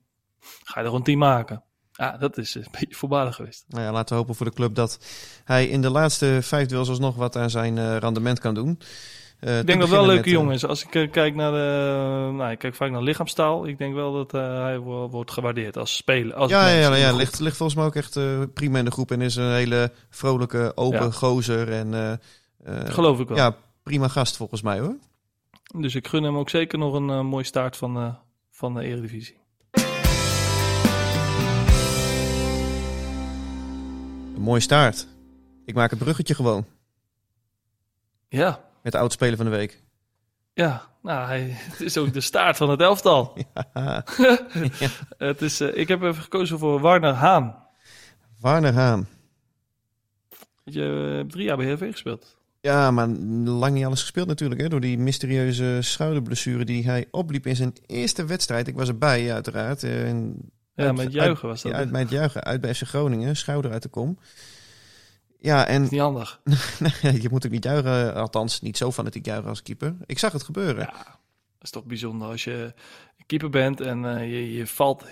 ga 0.63 0.81
je 0.81 0.87
er 0.87 0.93
een 0.93 1.03
team 1.03 1.19
maken. 1.19 1.63
Ja, 1.91 2.17
dat 2.17 2.37
is 2.37 2.55
een 2.55 2.67
beetje 2.79 2.95
voorbarig 2.95 3.35
geweest. 3.35 3.65
Nou 3.67 3.83
ja, 3.83 3.91
laten 3.91 4.15
we 4.15 4.21
hopen 4.21 4.35
voor 4.35 4.45
de 4.45 4.53
club 4.53 4.75
dat 4.75 4.99
hij 5.43 5.67
in 5.67 5.81
de 5.81 5.89
laatste 5.89 6.39
vijf 6.41 6.67
duels 6.67 6.89
alsnog 6.89 7.15
wat 7.15 7.35
aan 7.35 7.49
zijn 7.49 7.77
uh, 7.77 7.97
rendement 7.97 8.39
kan 8.39 8.53
doen. 8.53 8.79
Uh, 9.41 9.59
ik 9.59 9.67
denk 9.67 9.79
dat 9.79 9.89
wel 9.89 10.05
leuke 10.05 10.29
met, 10.29 10.29
jongens. 10.29 10.65
Als 10.65 10.83
ik 10.85 10.95
uh, 10.95 11.11
kijk 11.11 11.35
naar 11.35 11.51
de, 11.51 12.31
nou, 12.33 12.51
ik 12.51 12.59
kijk 12.59 12.75
vaak 12.75 12.91
naar 12.91 13.01
lichaamstaal. 13.01 13.67
Ik 13.67 13.77
denk 13.77 13.93
wel 13.93 14.13
dat 14.13 14.33
uh, 14.33 14.61
hij 14.61 14.79
wordt 14.79 15.31
gewaardeerd 15.31 15.77
als 15.77 15.95
speler. 15.95 16.33
Als 16.33 16.51
ja, 16.51 16.67
ja, 16.67 16.77
ja, 16.77 16.95
ja 16.95 17.15
ligt, 17.15 17.39
ligt 17.39 17.57
volgens 17.57 17.77
mij 17.77 17.87
ook 17.87 17.95
echt 17.95 18.19
prima 18.53 18.79
in 18.79 18.85
de 18.85 18.91
groep 18.91 19.11
en 19.11 19.21
is 19.21 19.35
een 19.35 19.53
hele 19.53 19.91
vrolijke, 20.09 20.71
open 20.75 21.05
ja. 21.05 21.11
gozer 21.11 21.71
en 21.71 22.19
geloof 22.85 23.19
ik 23.19 23.27
wel. 23.27 23.37
Ja, 23.37 23.55
prima 23.83 24.07
gast 24.07 24.37
volgens 24.37 24.61
mij 24.61 24.79
hoor. 24.79 24.97
Dus 25.75 25.95
ik 25.95 26.07
gun 26.07 26.23
hem 26.23 26.37
ook 26.37 26.49
zeker 26.49 26.77
nog 26.77 26.93
een 26.93 27.25
mooie 27.25 27.43
start 27.43 27.77
van, 27.77 28.17
van 28.51 28.73
de 28.73 28.83
Eredivisie. 28.83 29.37
Een 34.35 34.41
mooie 34.41 34.59
start. 34.59 35.07
Ik 35.65 35.75
maak 35.75 35.89
het 35.89 35.99
bruggetje 35.99 36.35
gewoon. 36.35 36.65
Ja, 38.27 38.70
met 38.81 38.91
de 38.91 38.97
oudspeler 38.97 39.35
van 39.37 39.45
de 39.45 39.51
week. 39.51 39.83
Ja, 40.53 40.81
nou, 41.01 41.27
hij, 41.27 41.41
het 41.49 41.81
is 41.89 41.97
ook 41.97 42.13
de 42.13 42.21
staart 42.21 42.57
van 42.57 42.69
het 42.69 42.81
elftal. 42.81 43.33
Ja. 43.73 44.03
het 45.17 45.41
is, 45.41 45.61
uh, 45.61 45.77
ik 45.77 45.87
heb 45.87 46.01
even 46.01 46.23
gekozen 46.23 46.59
voor 46.59 46.79
Warner 46.79 47.13
Haan. 47.13 47.55
Warner 48.39 48.73
Haan. 48.73 49.07
Je 50.63 50.81
hebt 51.17 51.31
drie 51.31 51.45
jaar 51.45 51.57
bij 51.57 51.71
HV 51.71 51.91
gespeeld. 51.91 52.39
Ja, 52.61 52.91
maar 52.91 53.07
lang 53.45 53.73
niet 53.73 53.85
alles 53.85 54.01
gespeeld 54.01 54.27
natuurlijk. 54.27 54.61
Hè, 54.61 54.69
door 54.69 54.79
die 54.79 54.97
mysterieuze 54.97 55.77
schouderblessure 55.79 56.65
die 56.65 56.85
hij 56.85 57.07
opliep 57.11 57.45
in 57.45 57.55
zijn 57.55 57.73
eerste 57.85 58.25
wedstrijd. 58.25 58.67
Ik 58.67 58.75
was 58.75 58.87
erbij 58.87 59.33
uiteraard. 59.33 59.83
En 59.83 60.35
ja, 60.73 60.85
uit, 60.85 60.95
met 60.95 61.13
juichen 61.13 61.47
was 61.47 61.61
dat. 61.61 61.71
Ja, 61.71 61.77
uit, 61.77 61.91
met 61.91 62.09
juichen. 62.09 62.43
Uit 62.43 62.61
bij 62.61 62.75
FC 62.75 62.81
Groningen. 62.81 63.35
Schouder 63.35 63.71
uit 63.71 63.83
de 63.83 63.89
kom. 63.89 64.17
Ja, 65.41 65.67
en... 65.67 65.81
niet 65.81 65.99
handig. 65.99 66.41
je 67.21 67.27
moet 67.29 67.45
ook 67.45 67.51
niet 67.51 67.63
juichen. 67.63 68.15
Althans, 68.15 68.61
niet 68.61 68.77
zo 68.77 68.91
fanatiek 68.91 69.25
juichen 69.25 69.49
als 69.49 69.61
keeper. 69.61 69.95
Ik 70.05 70.19
zag 70.19 70.31
het 70.31 70.43
gebeuren. 70.43 70.79
Ja, 70.79 70.93
dat 70.93 71.61
is 71.61 71.69
toch 71.69 71.85
bijzonder 71.85 72.27
als 72.27 72.43
je 72.43 72.73
keeper 73.25 73.49
bent 73.49 73.81
en 73.81 74.03
uh, 74.03 74.31
je, 74.31 74.53
je 74.53 74.67
valt 74.67 75.05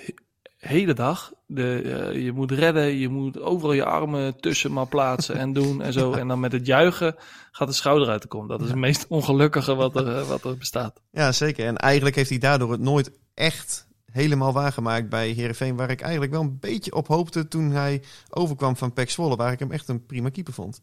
hele 0.58 0.94
dag. 0.94 1.34
De, 1.46 1.82
uh, 2.14 2.24
je 2.24 2.32
moet 2.32 2.52
redden, 2.52 2.98
je 2.98 3.10
moet 3.10 3.40
overal 3.40 3.74
je 3.74 3.86
armen 3.86 4.40
tussen 4.40 4.74
maar 4.74 4.88
plaatsen 4.88 5.36
en 5.36 5.54
doen 5.54 5.82
en 5.82 5.94
zo. 5.94 6.12
En 6.20 6.28
dan 6.28 6.40
met 6.40 6.52
het 6.52 6.66
juichen 6.66 7.16
gaat 7.52 7.68
de 7.68 7.74
schouder 7.74 8.10
uit 8.10 8.22
de 8.22 8.28
kom. 8.28 8.48
Dat 8.48 8.62
is 8.62 8.68
het 8.68 8.78
meest 8.78 9.06
ongelukkige 9.08 9.76
wat 9.76 9.96
er, 9.96 10.08
uh, 10.08 10.28
wat 10.28 10.44
er 10.44 10.58
bestaat. 10.58 11.02
Ja, 11.12 11.32
zeker. 11.32 11.66
En 11.66 11.78
eigenlijk 11.78 12.16
heeft 12.16 12.30
hij 12.30 12.40
daardoor 12.40 12.72
het 12.72 12.82
nooit 12.82 13.12
echt 13.34 13.88
helemaal 14.12 14.54
waargemaakt 14.54 15.10
bij 15.10 15.30
Herenveen, 15.30 15.76
waar 15.76 15.90
ik 15.90 16.02
eigenlijk 16.02 16.32
wel 16.32 16.42
een 16.42 16.60
beetje 16.60 16.96
op 16.96 17.08
hoopte 17.08 17.48
toen 17.48 17.72
hij 17.72 18.02
overkwam 18.30 18.76
van 18.76 18.94
Pek 18.94 19.10
Zwolle, 19.10 19.36
waar 19.36 19.52
ik 19.52 19.60
hem 19.60 19.72
echt 19.72 19.88
een 19.88 20.06
prima 20.06 20.30
keeper 20.30 20.54
vond. 20.54 20.82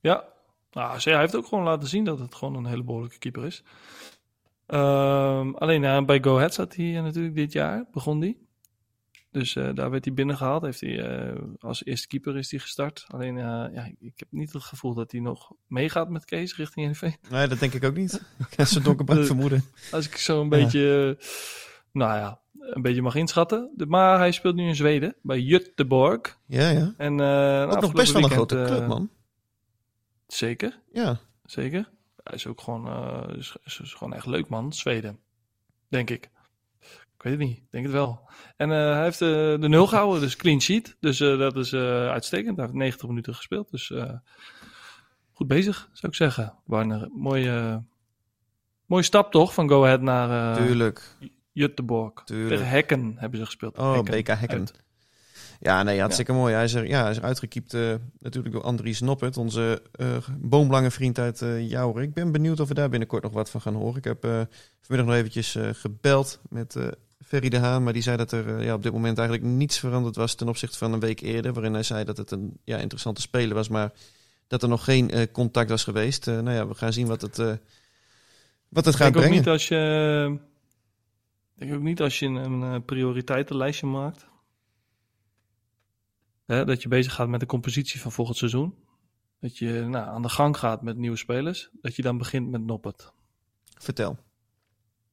Ja, 0.00 0.24
nou, 0.72 1.00
hij 1.00 1.18
heeft 1.18 1.36
ook 1.36 1.46
gewoon 1.46 1.64
laten 1.64 1.88
zien 1.88 2.04
dat 2.04 2.18
het 2.18 2.34
gewoon 2.34 2.54
een 2.54 2.66
hele 2.66 2.82
behoorlijke 2.82 3.18
keeper 3.18 3.44
is. 3.44 3.62
Um, 4.66 5.54
alleen 5.54 5.82
uh, 5.82 6.04
bij 6.04 6.22
Go 6.22 6.36
Ahead 6.36 6.54
zat 6.54 6.76
hij 6.76 7.00
natuurlijk 7.00 7.34
dit 7.34 7.52
jaar, 7.52 7.84
begon 7.92 8.20
hij. 8.20 8.36
Dus 9.30 9.54
uh, 9.54 9.70
daar 9.74 9.90
werd 9.90 10.04
hij 10.04 10.14
binnengehaald. 10.14 10.62
Heeft 10.62 10.80
hij, 10.80 11.34
als 11.58 11.84
eerste 11.84 12.06
keeper 12.06 12.36
is 12.36 12.50
hij 12.50 12.60
gestart. 12.60 13.04
Alleen, 13.08 13.36
ja, 13.36 13.90
ik 13.98 14.12
heb 14.16 14.28
niet 14.30 14.52
het 14.52 14.62
gevoel 14.62 14.94
dat 14.94 15.12
hij 15.12 15.20
nog 15.20 15.52
meegaat 15.66 16.08
met 16.08 16.24
Kees 16.24 16.56
richting 16.56 16.90
NV. 16.90 17.12
Nee, 17.30 17.48
dat 17.48 17.58
denk 17.58 17.72
ik 17.72 17.84
ook 17.84 17.96
niet. 17.96 18.12
ik 18.50 18.56
heb 18.56 18.66
zo'n 18.66 18.82
donkerbruik 18.82 19.26
vermoeden. 19.32 19.64
Als 19.90 20.06
ik 20.06 20.16
zo 20.16 20.36
een 20.40 20.42
ja. 20.42 20.48
beetje, 20.48 21.18
nou 21.92 22.18
ja, 22.18 22.41
een 22.70 22.82
beetje 22.82 23.02
mag 23.02 23.14
inschatten. 23.14 23.70
Maar 23.88 24.18
hij 24.18 24.32
speelt 24.32 24.54
nu 24.54 24.68
in 24.68 24.76
Zweden, 24.76 25.14
bij 25.22 25.40
Jutteborg. 25.40 26.38
Ja, 26.46 26.68
ja. 26.68 26.94
En, 26.96 27.18
uh, 27.18 27.68
Ook 27.70 27.80
nog 27.80 27.92
best 27.92 28.12
wel 28.12 28.22
een 28.22 28.30
grote 28.30 28.56
uh, 28.56 28.64
club, 28.64 28.86
man. 28.86 29.10
Zeker. 30.26 30.78
Ja. 30.92 31.18
Zeker. 31.44 31.88
Hij 32.22 32.34
is 32.34 32.46
ook 32.46 32.60
gewoon, 32.60 32.86
uh, 32.86 33.36
is, 33.36 33.56
gewoon 33.64 34.14
echt 34.14 34.26
leuk, 34.26 34.48
man. 34.48 34.72
Zweden. 34.72 35.18
Denk 35.88 36.10
ik. 36.10 36.30
Ik 37.14 37.28
weet 37.28 37.38
het 37.38 37.48
niet. 37.48 37.60
Denk 37.70 37.84
het 37.84 37.92
wel. 37.92 38.20
En 38.56 38.68
hij 38.68 39.02
heeft 39.02 39.18
de 39.18 39.56
nul 39.60 39.86
gehouden, 39.86 40.20
dus 40.20 40.36
clean 40.36 40.60
sheet. 40.60 40.96
Dus 41.00 41.18
dat 41.18 41.56
is 41.56 41.74
uitstekend. 41.74 42.56
Hij 42.56 42.64
heeft 42.64 42.78
90 42.78 43.08
minuten 43.08 43.34
gespeeld. 43.34 43.70
Dus 43.70 43.92
goed 45.32 45.46
bezig, 45.46 45.88
zou 45.92 46.12
ik 46.12 46.18
zeggen. 46.18 46.54
Warner, 46.64 47.08
mooie, 47.12 47.82
mooie 48.86 49.02
stap 49.02 49.30
toch, 49.30 49.54
van 49.54 49.68
Go 49.68 49.84
Ahead 49.84 50.00
naar... 50.00 50.56
Tuurlijk. 50.56 51.16
Jutteborg. 51.52 52.24
Tegen 52.24 52.68
Hekken 52.68 53.14
hebben 53.16 53.38
ze 53.38 53.44
gespeeld. 53.44 53.78
Oh, 53.78 53.94
Hekken. 53.94 54.18
BK 54.18 54.28
Hekken. 54.28 54.68
Ja, 55.62 55.82
nee, 55.82 56.00
hartstikke 56.00 56.32
mooi. 56.32 56.54
Hij 56.54 56.64
is, 56.64 56.74
er, 56.74 56.88
ja, 56.88 57.02
hij 57.02 57.10
is 57.10 57.16
er 57.16 57.22
uitgekiept 57.22 57.74
eh, 57.74 57.94
natuurlijk 58.18 58.54
door 58.54 58.62
Andries 58.62 59.00
Noppert, 59.00 59.36
onze 59.36 59.82
uh, 60.00 60.06
boomlange 60.38 60.90
vriend 60.90 61.18
uit 61.18 61.40
uh, 61.40 61.68
Jouwer. 61.70 62.02
Ik 62.02 62.14
ben 62.14 62.32
benieuwd 62.32 62.60
of 62.60 62.68
we 62.68 62.74
daar 62.74 62.88
binnenkort 62.88 63.22
nog 63.22 63.32
wat 63.32 63.50
van 63.50 63.60
gaan 63.60 63.74
horen. 63.74 63.96
Ik 63.96 64.04
heb 64.04 64.20
vanmiddag 64.80 65.06
nog 65.06 65.14
eventjes 65.14 65.58
gebeld 65.72 66.40
met 66.48 66.76
Ferry 67.24 67.48
de 67.48 67.58
Haan, 67.58 67.82
maar 67.82 67.92
die 67.92 68.02
zei 68.02 68.16
dat 68.16 68.32
er 68.32 68.62
ja, 68.62 68.74
op 68.74 68.82
dit 68.82 68.92
moment 68.92 69.18
eigenlijk 69.18 69.48
niets 69.48 69.78
veranderd 69.78 70.16
was 70.16 70.34
ten 70.34 70.48
opzichte 70.48 70.78
van 70.78 70.92
een 70.92 71.00
week 71.00 71.20
eerder, 71.20 71.52
waarin 71.52 71.72
hij 71.72 71.82
zei 71.82 72.04
dat 72.04 72.16
het 72.16 72.30
een 72.30 72.58
ja, 72.64 72.78
interessante 72.78 73.20
speler 73.20 73.54
was, 73.54 73.68
maar 73.68 73.92
dat 74.46 74.62
er 74.62 74.68
nog 74.68 74.84
geen 74.84 75.30
contact 75.32 75.70
was 75.70 75.84
geweest. 75.84 76.26
nou 76.26 76.50
ja, 76.50 76.66
we 76.66 76.74
gaan 76.74 76.92
zien 76.92 77.06
wat 77.06 77.20
het, 77.20 77.36
wat 78.68 78.84
het 78.84 78.94
gaat 78.94 79.06
ik 79.06 79.12
brengen. 79.12 79.30
Ook 79.30 79.36
niet 79.36 79.48
als 79.48 79.68
je, 79.68 80.34
ik 80.34 80.40
denk 81.62 81.74
ook 81.74 81.82
niet 81.82 82.00
als 82.00 82.18
je 82.18 82.26
een 82.26 82.84
prioriteitenlijstje 82.84 83.86
maakt 83.86 84.30
Hè, 86.52 86.64
dat 86.64 86.82
je 86.82 86.88
bezig 86.88 87.14
gaat 87.14 87.28
met 87.28 87.40
de 87.40 87.46
compositie 87.46 88.00
van 88.00 88.12
volgend 88.12 88.36
seizoen. 88.36 88.74
Dat 89.40 89.58
je 89.58 89.84
nou, 89.88 90.06
aan 90.06 90.22
de 90.22 90.28
gang 90.28 90.56
gaat 90.56 90.82
met 90.82 90.96
nieuwe 90.96 91.16
spelers. 91.16 91.70
Dat 91.80 91.96
je 91.96 92.02
dan 92.02 92.18
begint 92.18 92.50
met 92.50 92.64
Noppet. 92.64 93.12
Vertel. 93.78 94.18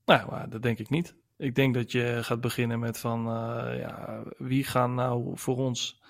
Nou, 0.05 0.29
maar 0.29 0.49
dat 0.49 0.61
denk 0.61 0.79
ik 0.79 0.89
niet. 0.89 1.15
Ik 1.37 1.55
denk 1.55 1.73
dat 1.73 1.91
je 1.91 2.19
gaat 2.21 2.41
beginnen 2.41 2.79
met 2.79 2.97
van 2.97 3.19
uh, 3.19 3.79
ja, 3.79 4.23
wie 4.37 4.63
gaan 4.63 4.93
nou 4.93 5.31
voor 5.37 5.57
ons 5.57 6.01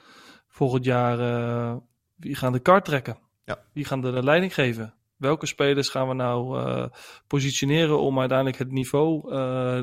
volgend 0.47 0.86
jaar 0.86 1.19
uh, 1.19 1.78
wie 2.15 2.36
gaan 2.36 2.52
de 2.52 2.60
kart 2.60 2.86
trekken? 2.86 3.17
Ja. 3.45 3.63
Wie 3.73 3.86
gaan 3.86 4.02
de, 4.02 4.12
de 4.12 4.23
leiding 4.23 4.54
geven? 4.54 4.93
Welke 5.20 5.46
spelers 5.46 5.90
gaan 5.90 6.08
we 6.08 6.14
nou 6.14 6.60
uh, 6.60 6.86
positioneren 7.28 8.00
om 8.00 8.20
uiteindelijk 8.20 8.58
het 8.58 8.72
niveau 8.72 9.34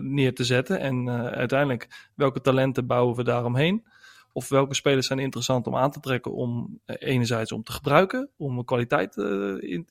neer 0.03 0.35
te 0.35 0.45
zetten? 0.45 0.81
En 0.81 1.11
uiteindelijk 1.35 2.11
welke 2.15 2.41
talenten 2.41 2.87
bouwen 2.87 3.17
we 3.17 3.25
daaromheen? 3.25 3.87
Of 4.33 4.49
welke 4.49 4.75
spelers 4.75 5.07
zijn 5.07 5.19
interessant 5.19 5.67
om 5.67 5.77
aan 5.77 5.91
te 5.91 6.01
trekken 6.01 6.33
om 6.33 6.81
eh, 6.85 6.97
enerzijds 6.99 7.53
om 7.53 7.63
te 7.63 7.73
gebruiken, 7.73 8.31
om 8.37 8.59
een 8.59 8.65
kwaliteit 8.65 9.17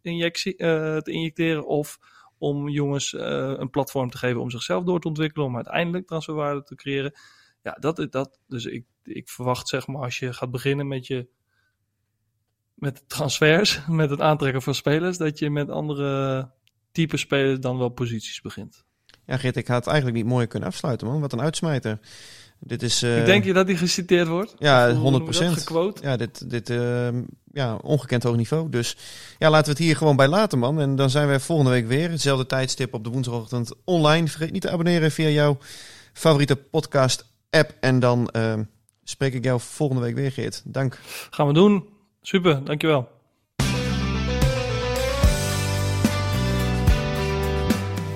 injectie, 0.01 0.55
te 0.55 1.11
injecteren, 1.11 1.67
of 1.67 1.99
om 2.37 2.69
jongens 2.69 3.13
een 3.13 3.69
platform 3.69 4.09
te 4.09 4.17
geven 4.17 4.41
om 4.41 4.49
zichzelf 4.49 4.83
door 4.83 4.99
te 4.99 5.07
ontwikkelen, 5.07 5.47
om 5.47 5.55
uiteindelijk 5.55 6.07
transferwaarde 6.07 6.63
te 6.63 6.75
creëren. 6.75 7.13
Ja, 7.61 7.77
dat, 7.79 8.07
dat, 8.09 8.39
dus 8.47 8.65
ik, 8.65 8.85
ik 9.03 9.29
verwacht 9.29 9.67
zeg 9.67 9.87
maar 9.87 10.01
als 10.01 10.19
je 10.19 10.33
gaat 10.33 10.51
beginnen 10.51 10.87
met 10.87 11.07
je 11.07 11.27
met 12.75 13.03
transfers, 13.07 13.81
met 13.87 14.09
het 14.09 14.21
aantrekken 14.21 14.61
van 14.61 14.75
spelers, 14.75 15.17
dat 15.17 15.39
je 15.39 15.49
met 15.49 15.69
andere 15.69 16.49
type 16.91 17.17
spelers 17.17 17.59
dan 17.59 17.77
wel 17.77 17.89
posities 17.89 18.41
begint. 18.41 18.83
Ja, 19.25 19.37
Gert, 19.37 19.55
ik 19.55 19.67
had 19.67 19.77
het 19.77 19.87
eigenlijk 19.87 20.17
niet 20.17 20.33
mooi 20.33 20.47
kunnen 20.47 20.69
afsluiten, 20.69 21.07
man. 21.07 21.21
Wat 21.21 21.33
een 21.33 21.41
uitsmijter. 21.41 21.99
Dit 22.59 22.83
is, 22.83 23.03
uh, 23.03 23.19
ik 23.19 23.25
denk 23.25 23.43
je 23.43 23.53
dat 23.53 23.67
hij 23.67 23.75
geciteerd 23.75 24.27
wordt? 24.27 24.55
Ja, 24.57 24.93
100 24.93 25.23
procent. 25.23 25.69
Ja, 26.01 26.17
dit, 26.17 26.49
dit 26.49 26.69
uh, 26.69 27.07
ja, 27.51 27.75
ongekend 27.75 28.23
hoog 28.23 28.35
niveau. 28.35 28.69
Dus 28.69 28.97
ja, 29.37 29.49
laten 29.49 29.65
we 29.65 29.71
het 29.71 29.85
hier 29.87 29.95
gewoon 29.95 30.15
bij 30.15 30.27
laten, 30.27 30.59
man. 30.59 30.79
En 30.79 30.95
dan 30.95 31.09
zijn 31.09 31.27
we 31.27 31.39
volgende 31.39 31.71
week 31.71 31.87
weer. 31.87 32.09
Hetzelfde 32.09 32.45
tijdstip 32.45 32.93
op 32.93 33.03
de 33.03 33.09
woensdagochtend 33.09 33.71
online. 33.83 34.27
Vergeet 34.27 34.51
niet 34.51 34.61
te 34.61 34.69
abonneren 34.69 35.11
via 35.11 35.27
jouw 35.27 35.57
favoriete 36.13 36.55
podcast-app. 36.55 37.73
En 37.79 37.99
dan 37.99 38.29
uh, 38.35 38.53
spreek 39.03 39.33
ik 39.33 39.43
jou 39.43 39.59
volgende 39.59 40.01
week 40.01 40.15
weer, 40.15 40.31
Geert. 40.31 40.61
Dank. 40.65 40.99
Gaan 41.29 41.47
we 41.47 41.53
doen. 41.53 41.94
Super, 42.25 42.63
dankjewel. 42.63 43.07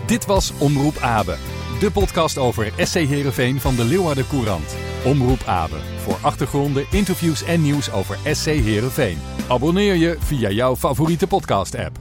Dit 0.06 0.26
was 0.26 0.54
Omroep 0.60 0.98
Abe. 0.98 1.36
De 1.80 1.92
podcast 1.92 2.38
over 2.38 2.72
SC 2.78 2.94
Heerenveen 2.94 3.60
van 3.60 3.76
de 3.76 3.84
Leeuwarden 3.84 4.28
Courant. 4.28 4.76
Omroep 5.06 5.44
Abe. 5.46 5.76
Voor 5.98 6.18
achtergronden, 6.22 6.86
interviews 6.92 7.44
en 7.44 7.62
nieuws 7.62 7.92
over 7.92 8.18
SC 8.36 8.46
Heerenveen. 8.46 9.18
Abonneer 9.50 9.96
je 9.96 10.16
via 10.20 10.50
jouw 10.50 10.76
favoriete 10.76 11.28
podcast 11.28 11.76
app. 11.76 11.98